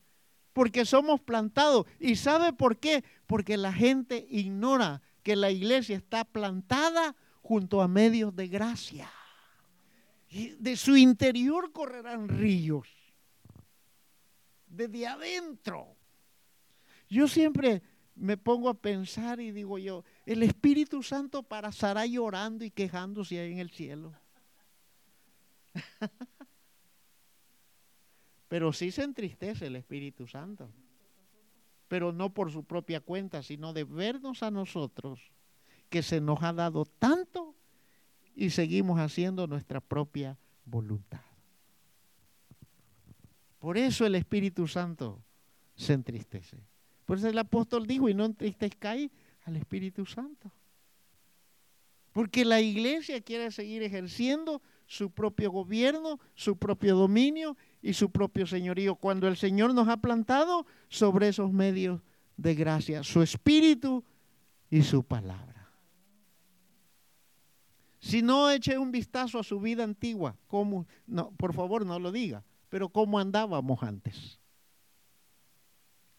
[0.54, 1.86] porque somos plantados.
[2.00, 3.04] ¿Y sabe por qué?
[3.28, 9.10] Porque la gente ignora que la iglesia está plantada junto a medios de gracia.
[10.30, 12.88] Y de su interior correrán ríos.
[14.68, 15.96] Desde adentro.
[17.10, 17.84] Yo siempre
[18.16, 23.54] me pongo a pensar y digo yo, el Espíritu Santo pasará llorando y quejándose ahí
[23.54, 24.14] en el cielo.
[28.48, 30.70] Pero sí se entristece el Espíritu Santo.
[31.88, 35.20] Pero no por su propia cuenta, sino de vernos a nosotros
[35.90, 37.56] que se nos ha dado tanto
[38.36, 41.22] y seguimos haciendo nuestra propia voluntad.
[43.60, 45.24] Por eso el Espíritu Santo
[45.76, 46.58] se entristece.
[47.14, 49.12] Por eso el apóstol dijo, y no entristezcáis
[49.44, 50.52] al Espíritu Santo.
[52.12, 58.48] Porque la iglesia quiere seguir ejerciendo su propio gobierno, su propio dominio y su propio
[58.48, 58.96] señorío.
[58.96, 62.02] Cuando el Señor nos ha plantado sobre esos medios
[62.36, 64.04] de gracia, su espíritu
[64.72, 65.72] y su palabra.
[68.00, 70.88] Si no eche un vistazo a su vida antigua, ¿cómo?
[71.06, 74.40] No, por favor no lo diga, pero ¿cómo andábamos antes?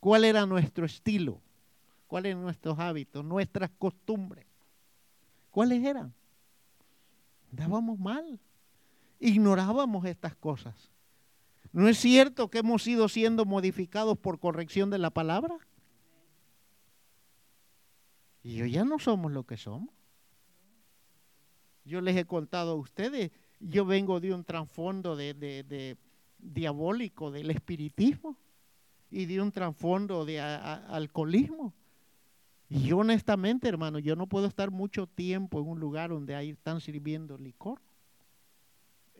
[0.04, 1.40] ¿Cuál era nuestro estilo?
[2.06, 4.44] ¿Cuáles eran nuestros hábitos, nuestras costumbres?
[5.50, 6.12] ¿Cuáles eran?
[7.50, 8.38] Andábamos mal
[9.18, 10.90] ignorábamos estas cosas.
[11.72, 15.56] ¿No es cierto que hemos ido siendo modificados por corrección de la palabra?
[18.42, 19.88] Y yo ya no somos lo que somos.
[21.86, 25.96] Yo les he contado a ustedes, yo vengo de un trasfondo de,
[26.38, 28.36] diabólico del espiritismo
[29.14, 31.72] y de un trasfondo de alcoholismo.
[32.68, 36.50] Y yo honestamente, hermano, yo no puedo estar mucho tiempo en un lugar donde ahí
[36.50, 37.81] están sirviendo licor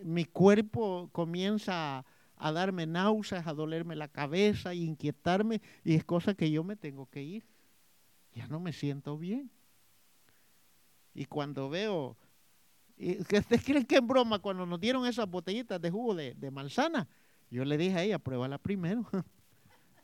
[0.03, 2.05] mi cuerpo comienza
[2.37, 6.77] a, darme náuseas, a dolerme la cabeza, a inquietarme, y es cosa que yo me
[6.77, 7.45] tengo que ir.
[8.33, 9.51] Ya no me siento bien.
[11.15, 12.17] Y cuando veo,
[12.99, 17.09] ¿ustedes creen que en broma cuando nos dieron esas botellitas de jugo de, de manzana?
[17.51, 19.07] Yo le dije a ella, pruébala primero.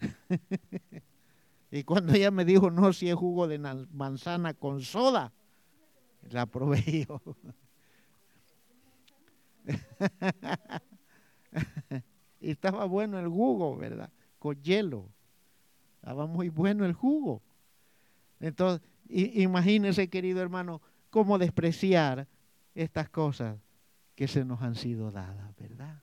[1.70, 5.32] y cuando ella me dijo, no, si es jugo de manzana con soda,
[6.30, 7.20] la probé yo.
[12.40, 14.10] y estaba bueno el jugo, ¿verdad?
[14.38, 15.08] Con hielo.
[15.96, 17.42] Estaba muy bueno el jugo.
[18.40, 22.26] Entonces, imagínese, querido hermano, cómo despreciar
[22.74, 23.58] estas cosas
[24.14, 26.02] que se nos han sido dadas, ¿verdad?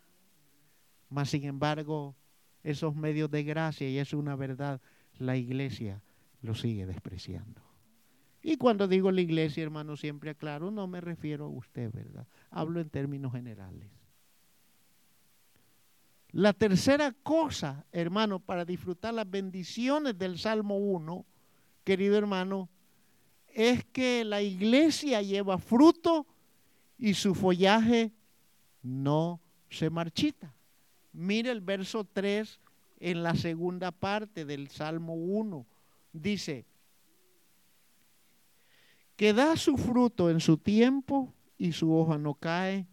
[1.09, 2.15] Mas, sin embargo,
[2.63, 4.81] esos medios de gracia, y es una verdad,
[5.17, 6.01] la iglesia
[6.41, 7.61] lo sigue despreciando.
[8.41, 12.27] Y cuando digo la iglesia, hermano, siempre aclaro, no me refiero a usted, ¿verdad?
[12.49, 13.89] Hablo en términos generales.
[16.31, 21.25] La tercera cosa, hermano, para disfrutar las bendiciones del Salmo 1,
[21.83, 22.69] querido hermano,
[23.47, 26.27] es que la iglesia lleva fruto
[26.97, 28.11] y su follaje
[28.83, 30.53] no se marchita.
[31.17, 32.59] Mire el verso 3
[32.99, 35.65] en la segunda parte del Salmo 1.
[36.13, 36.63] Dice,
[39.15, 42.85] que da su fruto en su tiempo y su hoja no cae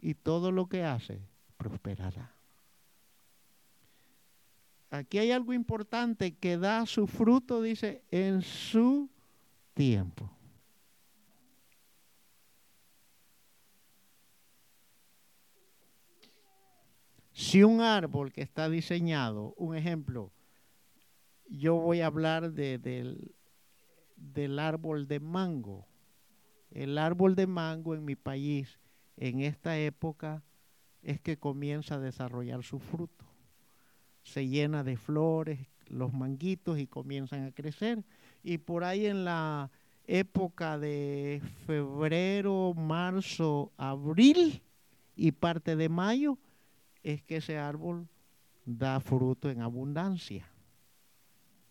[0.00, 1.20] y todo lo que hace
[1.56, 2.32] prosperará.
[4.90, 9.10] Aquí hay algo importante que da su fruto, dice, en su
[9.74, 10.30] tiempo.
[17.42, 20.30] Si un árbol que está diseñado, un ejemplo,
[21.48, 23.34] yo voy a hablar de, del
[24.14, 25.88] del árbol de mango.
[26.70, 28.78] el árbol de mango en mi país
[29.16, 30.44] en esta época
[31.02, 33.26] es que comienza a desarrollar su fruto.
[34.22, 38.04] Se llena de flores, los manguitos y comienzan a crecer.
[38.44, 39.68] Y por ahí en la
[40.06, 44.62] época de febrero, marzo, abril
[45.16, 46.38] y parte de mayo
[47.02, 48.08] es que ese árbol
[48.64, 50.48] da fruto en abundancia.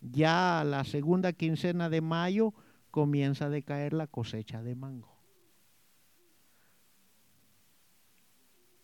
[0.01, 2.53] Ya la segunda quincena de mayo
[2.89, 5.15] comienza a decaer la cosecha de mango.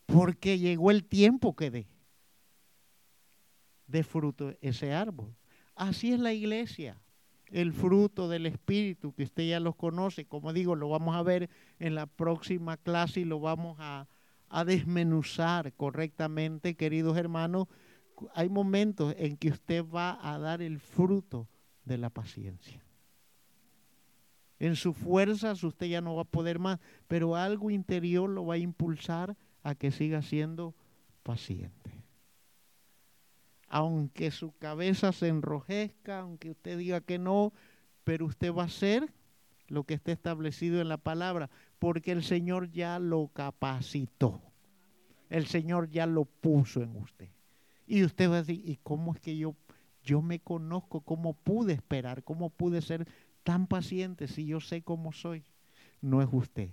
[0.05, 1.87] Porque llegó el tiempo que dé
[3.87, 5.35] de fruto ese árbol.
[5.75, 7.01] Así es la iglesia.
[7.47, 11.49] El fruto del Espíritu, que usted ya los conoce, como digo, lo vamos a ver
[11.79, 14.07] en la próxima clase y lo vamos a,
[14.49, 17.67] a desmenuzar correctamente, queridos hermanos.
[18.33, 21.47] Hay momentos en que usted va a dar el fruto
[21.85, 22.83] de la paciencia.
[24.59, 28.55] En sus fuerzas usted ya no va a poder más, pero algo interior lo va
[28.55, 30.73] a impulsar a que siga siendo
[31.23, 32.03] paciente.
[33.67, 37.53] Aunque su cabeza se enrojezca, aunque usted diga que no,
[38.03, 39.13] pero usted va a hacer
[39.67, 41.49] lo que está establecido en la palabra,
[41.79, 44.41] porque el Señor ya lo capacitó.
[45.29, 47.29] El Señor ya lo puso en usted.
[47.85, 49.55] Y usted va a decir, ¿y cómo es que yo,
[50.03, 51.01] yo me conozco?
[51.01, 52.23] ¿Cómo pude esperar?
[52.23, 53.07] ¿Cómo pude ser
[53.43, 55.43] tan paciente si yo sé cómo soy?
[56.01, 56.69] No es usted,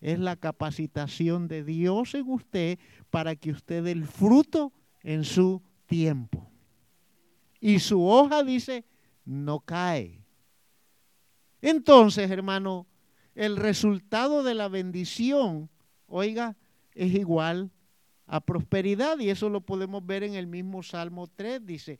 [0.00, 2.78] es la capacitación de Dios en usted
[3.10, 4.72] para que usted dé el fruto
[5.02, 6.50] en su tiempo.
[7.60, 8.84] Y su hoja dice,
[9.24, 10.22] no cae.
[11.60, 12.86] Entonces, hermano,
[13.34, 15.70] el resultado de la bendición,
[16.06, 16.56] oiga,
[16.94, 17.70] es igual
[18.26, 21.98] a prosperidad y eso lo podemos ver en el mismo Salmo 3, dice,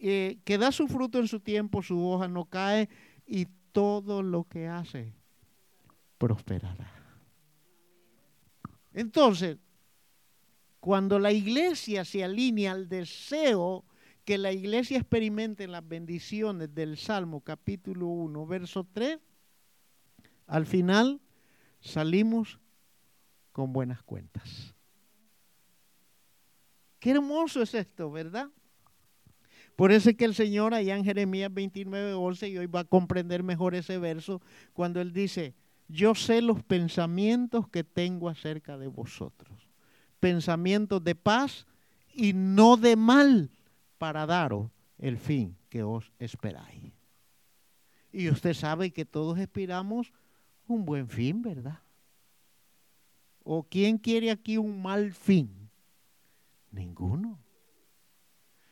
[0.00, 2.88] eh, que da su fruto en su tiempo, su hoja no cae
[3.26, 5.14] y todo lo que hace
[6.18, 6.90] prosperará.
[8.92, 9.58] Entonces,
[10.80, 13.84] cuando la iglesia se alinea al deseo
[14.24, 19.18] que la iglesia experimente las bendiciones del Salmo capítulo 1, verso 3,
[20.46, 21.20] al final
[21.80, 22.58] salimos
[23.52, 24.74] con buenas cuentas.
[26.98, 28.48] Qué hermoso es esto, ¿verdad?
[29.76, 32.84] Por eso es que el Señor allá en Jeremías 29, 11, y hoy va a
[32.84, 34.40] comprender mejor ese verso,
[34.72, 35.54] cuando Él dice,
[35.88, 39.68] yo sé los pensamientos que tengo acerca de vosotros.
[40.18, 41.66] Pensamientos de paz
[42.12, 43.50] y no de mal
[43.98, 46.92] para daros el fin que os esperáis.
[48.10, 50.12] Y usted sabe que todos esperamos
[50.68, 51.80] un buen fin, ¿verdad?
[53.44, 55.70] ¿O quién quiere aquí un mal fin?
[56.70, 57.38] Ninguno.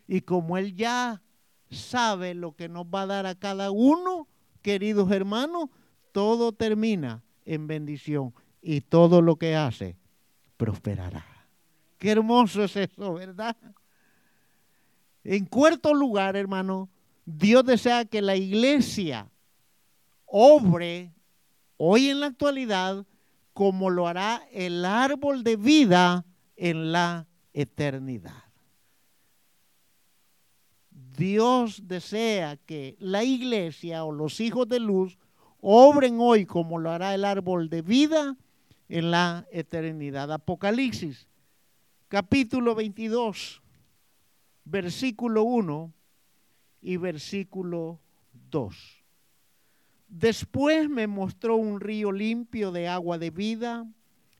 [0.06, 1.22] Y como Él ya
[1.70, 4.28] sabe lo que nos va a dar a cada uno,
[4.62, 5.70] queridos hermanos,
[6.12, 9.96] todo termina en bendición y todo lo que hace
[10.56, 11.24] prosperará.
[11.98, 13.56] Qué hermoso es eso, ¿verdad?
[15.22, 16.88] En cuarto lugar, hermano,
[17.24, 19.30] Dios desea que la iglesia
[20.26, 21.12] obre
[21.76, 23.06] hoy en la actualidad
[23.52, 26.24] como lo hará el árbol de vida
[26.56, 28.44] en la eternidad.
[30.90, 35.16] Dios desea que la iglesia o los hijos de luz
[35.60, 38.36] obren hoy como lo hará el árbol de vida
[38.88, 40.32] en la eternidad.
[40.32, 41.28] Apocalipsis,
[42.08, 43.62] capítulo 22,
[44.64, 45.92] versículo 1
[46.82, 48.00] y versículo
[48.50, 49.03] 2.
[50.16, 53.84] Después me mostró un río limpio de agua de vida,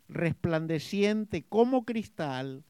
[0.09, 2.63] resplandeciente como cristal,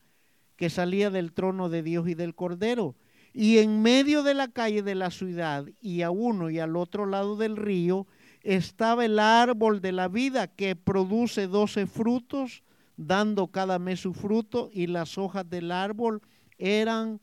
[0.56, 2.96] que salía del trono de Dios y del Cordero.
[3.34, 7.04] Y en medio de la calle de la ciudad y a uno y al otro
[7.04, 8.06] lado del río
[8.40, 12.62] estaba el árbol de la vida que produce doce frutos,
[12.96, 16.22] dando cada mes su fruto, y las hojas del árbol
[16.56, 17.20] eran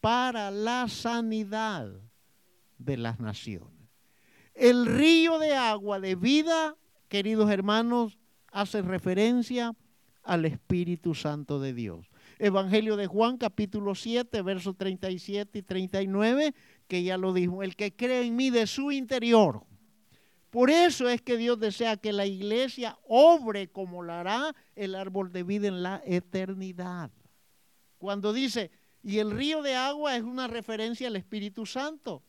[0.00, 1.88] para la sanidad
[2.78, 3.79] de las naciones.
[4.60, 6.76] El río de agua de vida,
[7.08, 8.18] queridos hermanos,
[8.52, 9.74] hace referencia
[10.22, 12.06] al Espíritu Santo de Dios.
[12.38, 16.54] Evangelio de Juan, capítulo 7, versos 37 y 39,
[16.86, 19.64] que ya lo dijo, el que cree en mí de su interior
[20.50, 25.32] por eso es que Dios desea que la iglesia obre como lo hará el árbol
[25.32, 27.12] de vida en la eternidad.
[27.98, 32.24] Cuando dice, y el río de agua es una referencia al Espíritu Santo.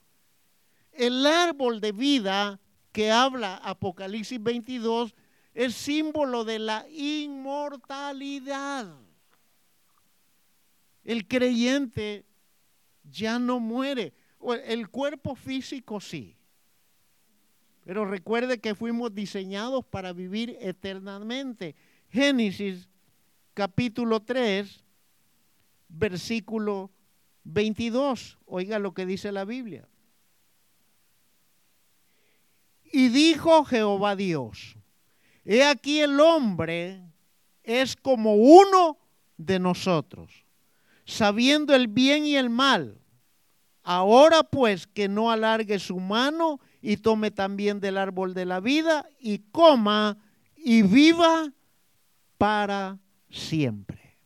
[0.92, 2.60] El árbol de vida
[2.92, 5.16] que habla Apocalipsis 22
[5.54, 8.88] es símbolo de la inmortalidad.
[11.04, 12.26] El creyente
[13.04, 14.14] ya no muere.
[14.66, 16.36] El cuerpo físico sí
[17.84, 21.76] Pero recuerde que fuimos diseñados para vivir eternamente.
[22.10, 22.90] Génesis
[23.54, 24.84] capítulo 3,
[25.90, 26.92] versículo
[27.44, 28.40] 22.
[28.46, 29.88] Oiga lo que dice la Biblia.
[32.92, 34.76] Y dijo Jehová Dios,
[35.46, 37.02] he aquí el hombre
[37.64, 38.98] es como uno
[39.38, 40.46] de nosotros,
[41.06, 42.98] sabiendo el bien y el mal.
[43.84, 49.08] Ahora pues que no alargue su mano y tome también del árbol de la vida
[49.20, 50.18] y coma
[50.56, 51.52] y viva
[52.38, 54.18] para siempre.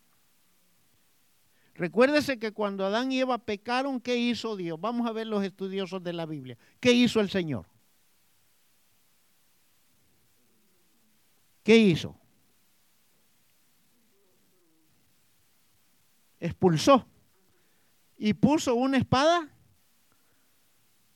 [1.75, 4.79] Recuérdese que cuando Adán y Eva pecaron, ¿qué hizo Dios?
[4.79, 6.57] Vamos a ver los estudiosos de la Biblia.
[6.79, 7.65] ¿Qué hizo el Señor?
[11.65, 12.15] ¿Qué hizo?
[16.39, 17.07] Expulsó
[18.17, 19.49] y puso una espada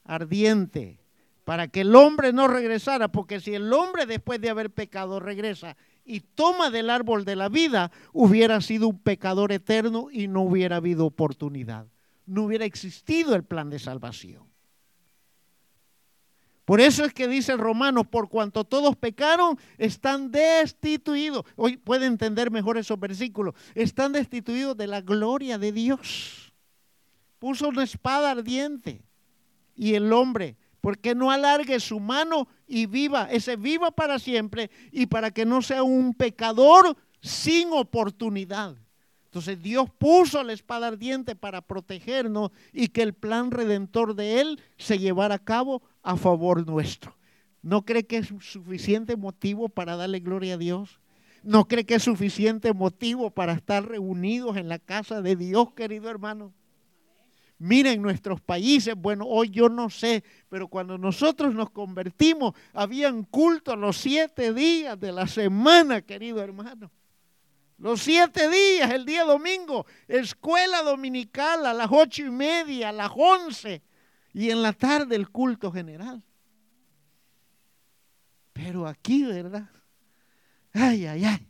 [0.03, 0.99] ardiente
[1.43, 5.77] para que el hombre no regresara, porque si el hombre después de haber pecado regresa
[6.03, 10.77] y toma del árbol de la vida, hubiera sido un pecador eterno y no hubiera
[10.77, 11.85] habido oportunidad.
[12.25, 14.48] No hubiera existido el plan de salvación.
[16.69, 21.43] Por eso es que dice el romano, por cuanto todos pecaron, están destituidos.
[21.55, 23.55] Hoy puede entender mejor esos versículos.
[23.73, 26.53] Están destituidos de la gloria de Dios.
[27.39, 29.01] Puso una espada ardiente
[29.75, 35.07] y el hombre, porque no alargue su mano y viva, ese viva para siempre y
[35.07, 38.75] para que no sea un pecador sin oportunidad.
[39.29, 44.59] Entonces Dios puso la espada ardiente para protegernos y que el plan redentor de Él
[44.77, 47.15] se llevara a cabo a favor nuestro.
[47.61, 50.99] ¿No cree que es suficiente motivo para darle gloria a Dios?
[51.43, 56.09] ¿No cree que es suficiente motivo para estar reunidos en la casa de Dios, querido
[56.09, 56.51] hermano?
[57.59, 63.75] Miren nuestros países, bueno, hoy yo no sé, pero cuando nosotros nos convertimos, habían culto
[63.75, 66.89] los siete días de la semana, querido hermano.
[67.77, 73.11] Los siete días, el día domingo, escuela dominical a las ocho y media, a las
[73.15, 73.83] once,
[74.33, 76.23] y en la tarde el culto general.
[78.53, 79.69] Pero aquí, ¿verdad?
[80.73, 81.47] Ay, ay, ay.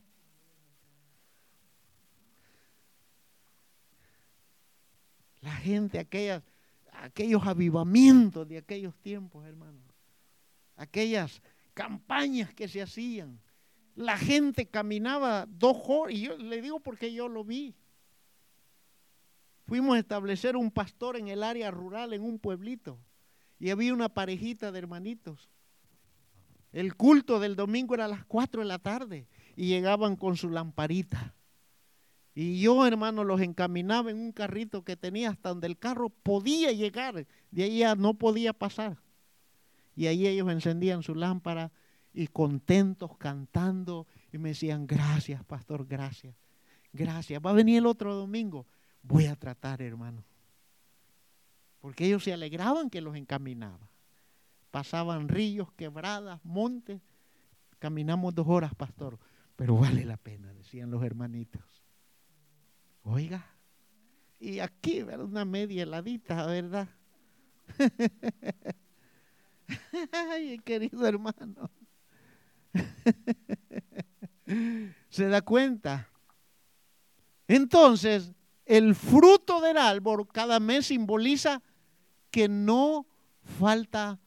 [5.42, 6.44] La gente, aquellas,
[6.92, 9.80] aquellos avivamientos de aquellos tiempos, hermano.
[10.76, 11.42] Aquellas
[11.74, 13.40] campañas que se hacían
[14.00, 17.76] la gente caminaba dos horas, y yo le digo porque yo lo vi.
[19.70, 23.00] Fuimos a establecer un pastor en el área rural, en un pueblito,
[23.60, 25.52] y había una parejita de hermanitos.
[26.72, 30.50] El culto del domingo era a las 4 de la tarde y llegaban con su
[30.50, 31.36] lamparita.
[32.34, 36.72] Y yo, hermano, los encaminaba en un carrito que tenía hasta donde el carro podía
[36.72, 38.98] llegar, de ahí ya no podía pasar.
[39.96, 41.72] Y ahí ellos encendían su lámpara
[42.12, 46.36] y contentos cantando y me decían, gracias, pastor, gracias,
[46.92, 47.40] gracias.
[47.46, 48.66] Va a venir el otro domingo.
[49.02, 50.24] Voy a tratar, hermano.
[51.82, 53.90] Porque ellos se alegraban que los encaminaba.
[54.72, 57.02] Pasaban ríos, quebradas, montes.
[57.80, 59.18] Caminamos dos horas, pastor,
[59.56, 61.64] pero vale la pena, decían los hermanitos.
[63.04, 63.46] Oiga,
[64.40, 65.26] y aquí, ¿verdad?
[65.26, 66.90] Una media heladita, ¿verdad?
[70.12, 71.72] Ay, querido hermano.
[75.10, 76.10] ¿Se da cuenta?
[77.48, 78.34] Entonces,
[78.70, 81.64] el fruto del árbol cada mes simboliza
[82.30, 83.08] que no
[83.42, 84.20] falta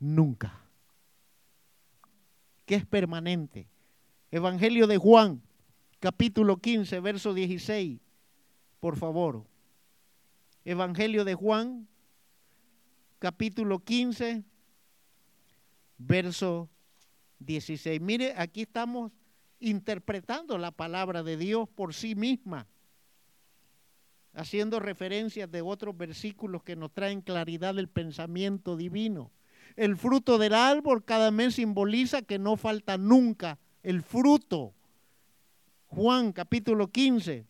[0.00, 0.68] nunca,
[2.66, 3.68] que es permanente.
[4.32, 5.40] Evangelio de Juan,
[6.00, 8.00] capítulo 15, verso 16,
[8.80, 9.46] por favor.
[10.64, 11.86] Evangelio de Juan,
[13.20, 14.42] capítulo 15,
[15.98, 16.68] verso
[17.38, 18.00] 16.
[18.00, 19.12] Mire, aquí estamos
[19.60, 22.66] interpretando la palabra de Dios por sí misma,
[24.34, 29.30] haciendo referencias de otros versículos que nos traen claridad del pensamiento divino.
[29.76, 34.74] El fruto del árbol cada mes simboliza que no falta nunca el fruto.
[35.86, 37.46] Juan capítulo 15,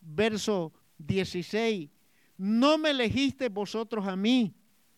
[0.00, 1.90] verso 16.
[2.38, 4.54] No me elegiste vosotros a mí,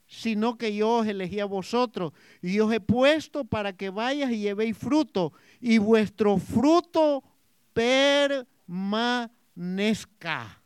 [0.07, 4.41] sino que yo os elegí a vosotros y os he puesto para que vayas y
[4.41, 7.25] llevéis fruto y vuestro fruto
[7.73, 10.60] permanezca.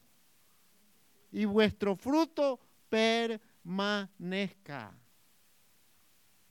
[1.35, 4.97] Y vuestro fruto permanezca.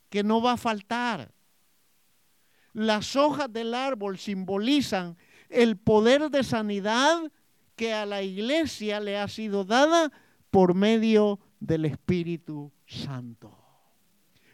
[0.09, 1.33] Que no va a faltar.
[2.73, 5.15] Las hojas del árbol simbolizan
[5.47, 7.31] el poder de sanidad
[7.77, 10.11] que a la iglesia le ha sido dada
[10.51, 13.57] por medio del Espíritu Santo.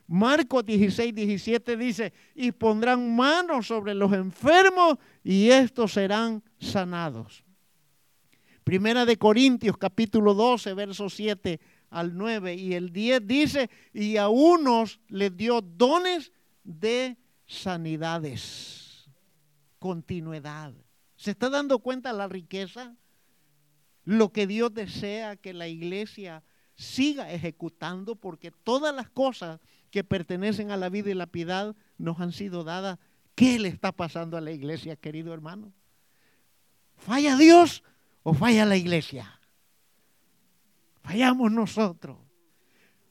[0.05, 7.43] Marcos 16, 17 dice, y pondrán manos sobre los enfermos y estos serán sanados.
[8.69, 11.59] Primera de Corintios capítulo 12, versos 7
[11.89, 16.31] al 9 y el 10 dice, y a unos les dio dones
[16.63, 17.17] de
[17.47, 19.09] sanidades,
[19.79, 20.71] continuidad.
[21.15, 22.95] ¿Se está dando cuenta la riqueza?
[24.05, 26.43] Lo que Dios desea que la iglesia
[26.75, 29.59] siga ejecutando porque todas las cosas
[29.89, 32.99] que pertenecen a la vida y la piedad nos han sido dadas.
[33.33, 35.73] ¿Qué le está pasando a la iglesia, querido hermano?
[36.97, 37.81] ¿Falla Dios
[38.29, 39.39] o falla la iglesia?
[41.01, 42.17] Fallamos nosotros.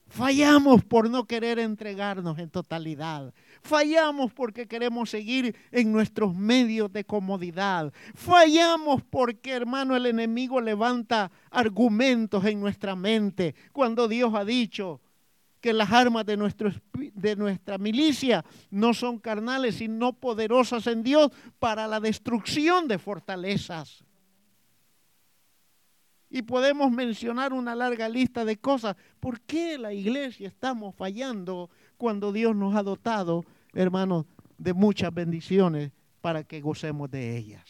[0.07, 3.35] Fallamos por no querer entregarnos en totalidad.
[3.61, 7.93] Fallamos porque queremos seguir en nuestros medios de comodidad.
[8.15, 15.03] Fallamos porque, hermano, el enemigo levanta argumentos en nuestra mente cuando Dios ha dicho,
[15.61, 21.33] que las armas de, nuestro, de nuestra milicia no son carnales, sino poderosas en Dios
[21.59, 24.05] para la destrucción de fortalezas.
[26.31, 28.97] Y podemos mencionar una larga lista de cosas.
[29.19, 34.27] ¿Por qué la iglesia estamos fallando cuando Dios nos ha dotado, hermanos,
[34.59, 37.65] de muchas bendiciones para que gocemos de ellas?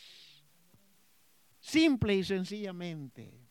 [1.61, 3.49] Simple y sencillamente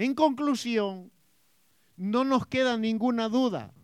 [0.00, 1.12] En conclusión,
[1.98, 3.74] no nos queda ninguna duda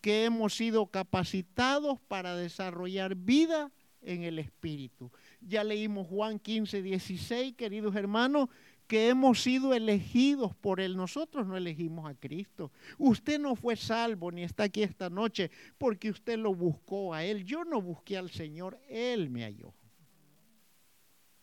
[0.00, 5.12] que hemos sido capacitados para desarrollar vida en el Espíritu.
[5.46, 8.48] Ya leímos Juan 15, 16, queridos hermanos,
[8.86, 10.96] que hemos sido elegidos por Él.
[10.96, 12.70] Nosotros no elegimos a Cristo.
[12.98, 17.44] Usted no fue salvo ni está aquí esta noche porque usted lo buscó a Él.
[17.44, 19.74] Yo no busqué al Señor, Él me halló.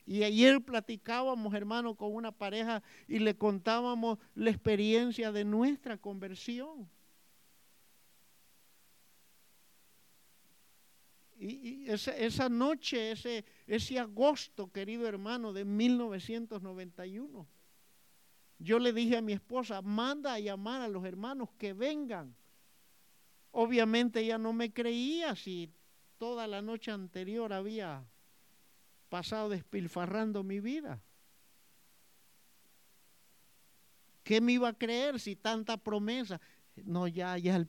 [0.06, 6.89] Y ayer platicábamos, hermano, con una pareja y le contábamos la experiencia de nuestra conversión.
[11.40, 17.48] Y, esa, noche, ese, ese agosto, querido hermano, de 1991,
[18.60, 22.36] yo le dije a mi esposa, manda a llamar a los hermanos que vengan.
[23.52, 25.72] Obviamente ella no me creía si
[26.18, 28.04] toda la noche anterior había
[29.08, 31.02] pasado despilfarrando mi vida.
[34.24, 36.42] ¿Qué me iba a creer si tanta promesa?
[36.76, 37.68] No, ya, ya el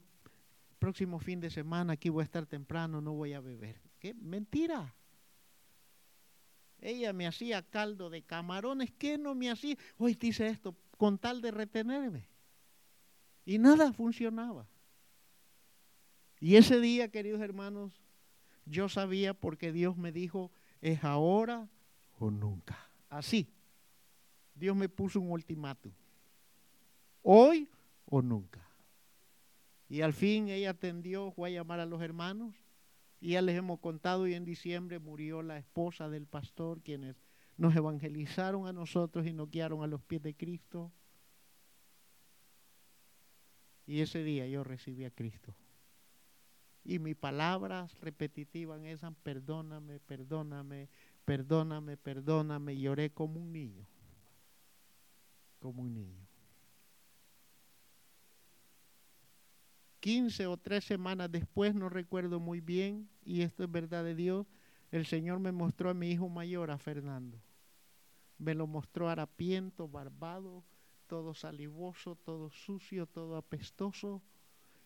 [0.80, 3.80] próximo fin de semana aquí voy a estar temprano, no voy a beber.
[4.00, 4.14] ¿Qué?
[4.14, 4.92] Mentira.
[6.80, 8.90] Ella me hacía caldo de camarones.
[8.92, 9.76] ¿Qué no me hacía?
[9.98, 12.26] Hoy dice esto con tal de retenerme.
[13.44, 14.66] Y nada funcionaba.
[16.40, 17.92] Y ese día, queridos hermanos,
[18.64, 20.50] yo sabía porque Dios me dijo,
[20.80, 21.68] es ahora
[22.18, 22.88] o nunca.
[23.10, 23.52] Así.
[24.54, 25.92] Dios me puso un ultimátum.
[27.22, 27.68] Hoy
[28.06, 28.69] o nunca.
[29.90, 32.54] Y al fin ella atendió, fue a llamar a los hermanos.
[33.20, 37.16] Y ya les hemos contado y en diciembre murió la esposa del pastor, quienes
[37.56, 40.92] nos evangelizaron a nosotros y nos guiaron a los pies de Cristo.
[43.84, 45.56] Y ese día yo recibí a Cristo.
[46.84, 50.88] Y mis palabras repetitivas esas, perdóname, perdóname,
[51.24, 52.78] perdóname, perdóname.
[52.78, 53.84] Lloré como un niño.
[55.58, 56.29] Como un niño.
[60.00, 64.46] 15 o tres semanas después, no recuerdo muy bien, y esto es verdad de Dios,
[64.90, 67.40] el Señor me mostró a mi hijo mayor, a Fernando.
[68.38, 70.64] Me lo mostró harapiento, barbado,
[71.06, 74.22] todo salivoso, todo sucio, todo apestoso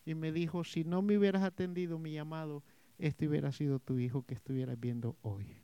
[0.04, 2.62] y me dijo, si no me hubieras atendido mi llamado,
[2.98, 5.62] este hubiera sido tu hijo que estuvieras viendo hoy.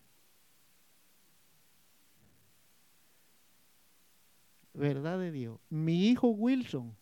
[4.73, 5.61] Verdad de Dios.
[5.69, 6.97] Mi hijo Wilson,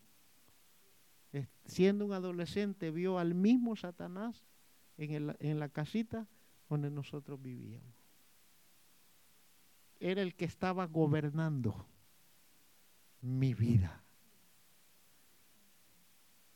[1.65, 4.45] siendo un adolescente, vio al mismo Satanás
[4.97, 6.27] en, en la casita
[6.69, 7.95] donde nosotros vivíamos.
[9.99, 11.85] Era el que estaba gobernando
[13.21, 14.03] mi vida.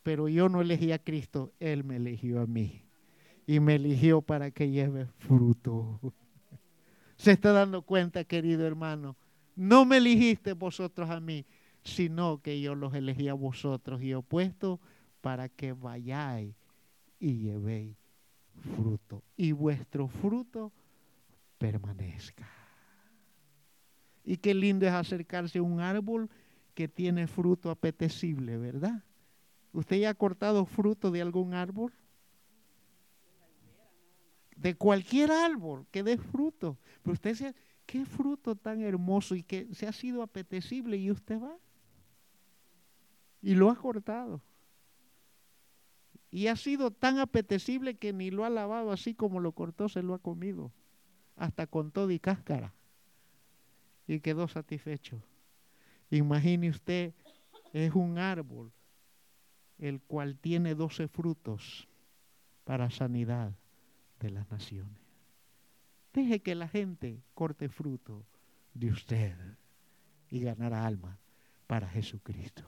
[0.02, 2.82] Pero yo no elegí a Cristo, Él me eligió a mí.
[3.46, 6.00] Y me eligió para que lleve fruto.
[7.16, 9.16] Se está dando cuenta, querido hermano.
[9.56, 11.46] No me eligiste vosotros a mí,
[11.84, 14.80] sino que yo los elegí a vosotros y opuesto
[15.20, 16.54] para que vayáis
[17.18, 17.96] y llevéis
[18.76, 19.22] fruto.
[19.36, 20.72] Y vuestro fruto
[21.58, 22.48] permanezca.
[24.24, 26.30] Y qué lindo es acercarse a un árbol
[26.74, 29.04] que tiene fruto apetecible, ¿verdad?
[29.72, 31.92] ¿Usted ya ha cortado fruto de algún árbol?
[34.56, 36.78] De cualquier árbol que dé fruto.
[37.02, 37.54] Pero usted dice,
[37.84, 41.56] qué fruto tan hermoso y que se ha sido apetecible y usted va.
[43.44, 44.40] Y lo ha cortado.
[46.30, 50.02] Y ha sido tan apetecible que ni lo ha lavado así como lo cortó, se
[50.02, 50.72] lo ha comido.
[51.36, 52.72] Hasta con todo y cáscara.
[54.06, 55.22] Y quedó satisfecho.
[56.08, 57.12] Imagine usted,
[57.74, 58.72] es un árbol
[59.76, 61.86] el cual tiene doce frutos
[62.64, 63.52] para sanidad
[64.20, 65.02] de las naciones.
[66.14, 68.24] Deje que la gente corte fruto
[68.72, 69.36] de usted
[70.30, 71.18] y ganará alma
[71.66, 72.64] para Jesucristo.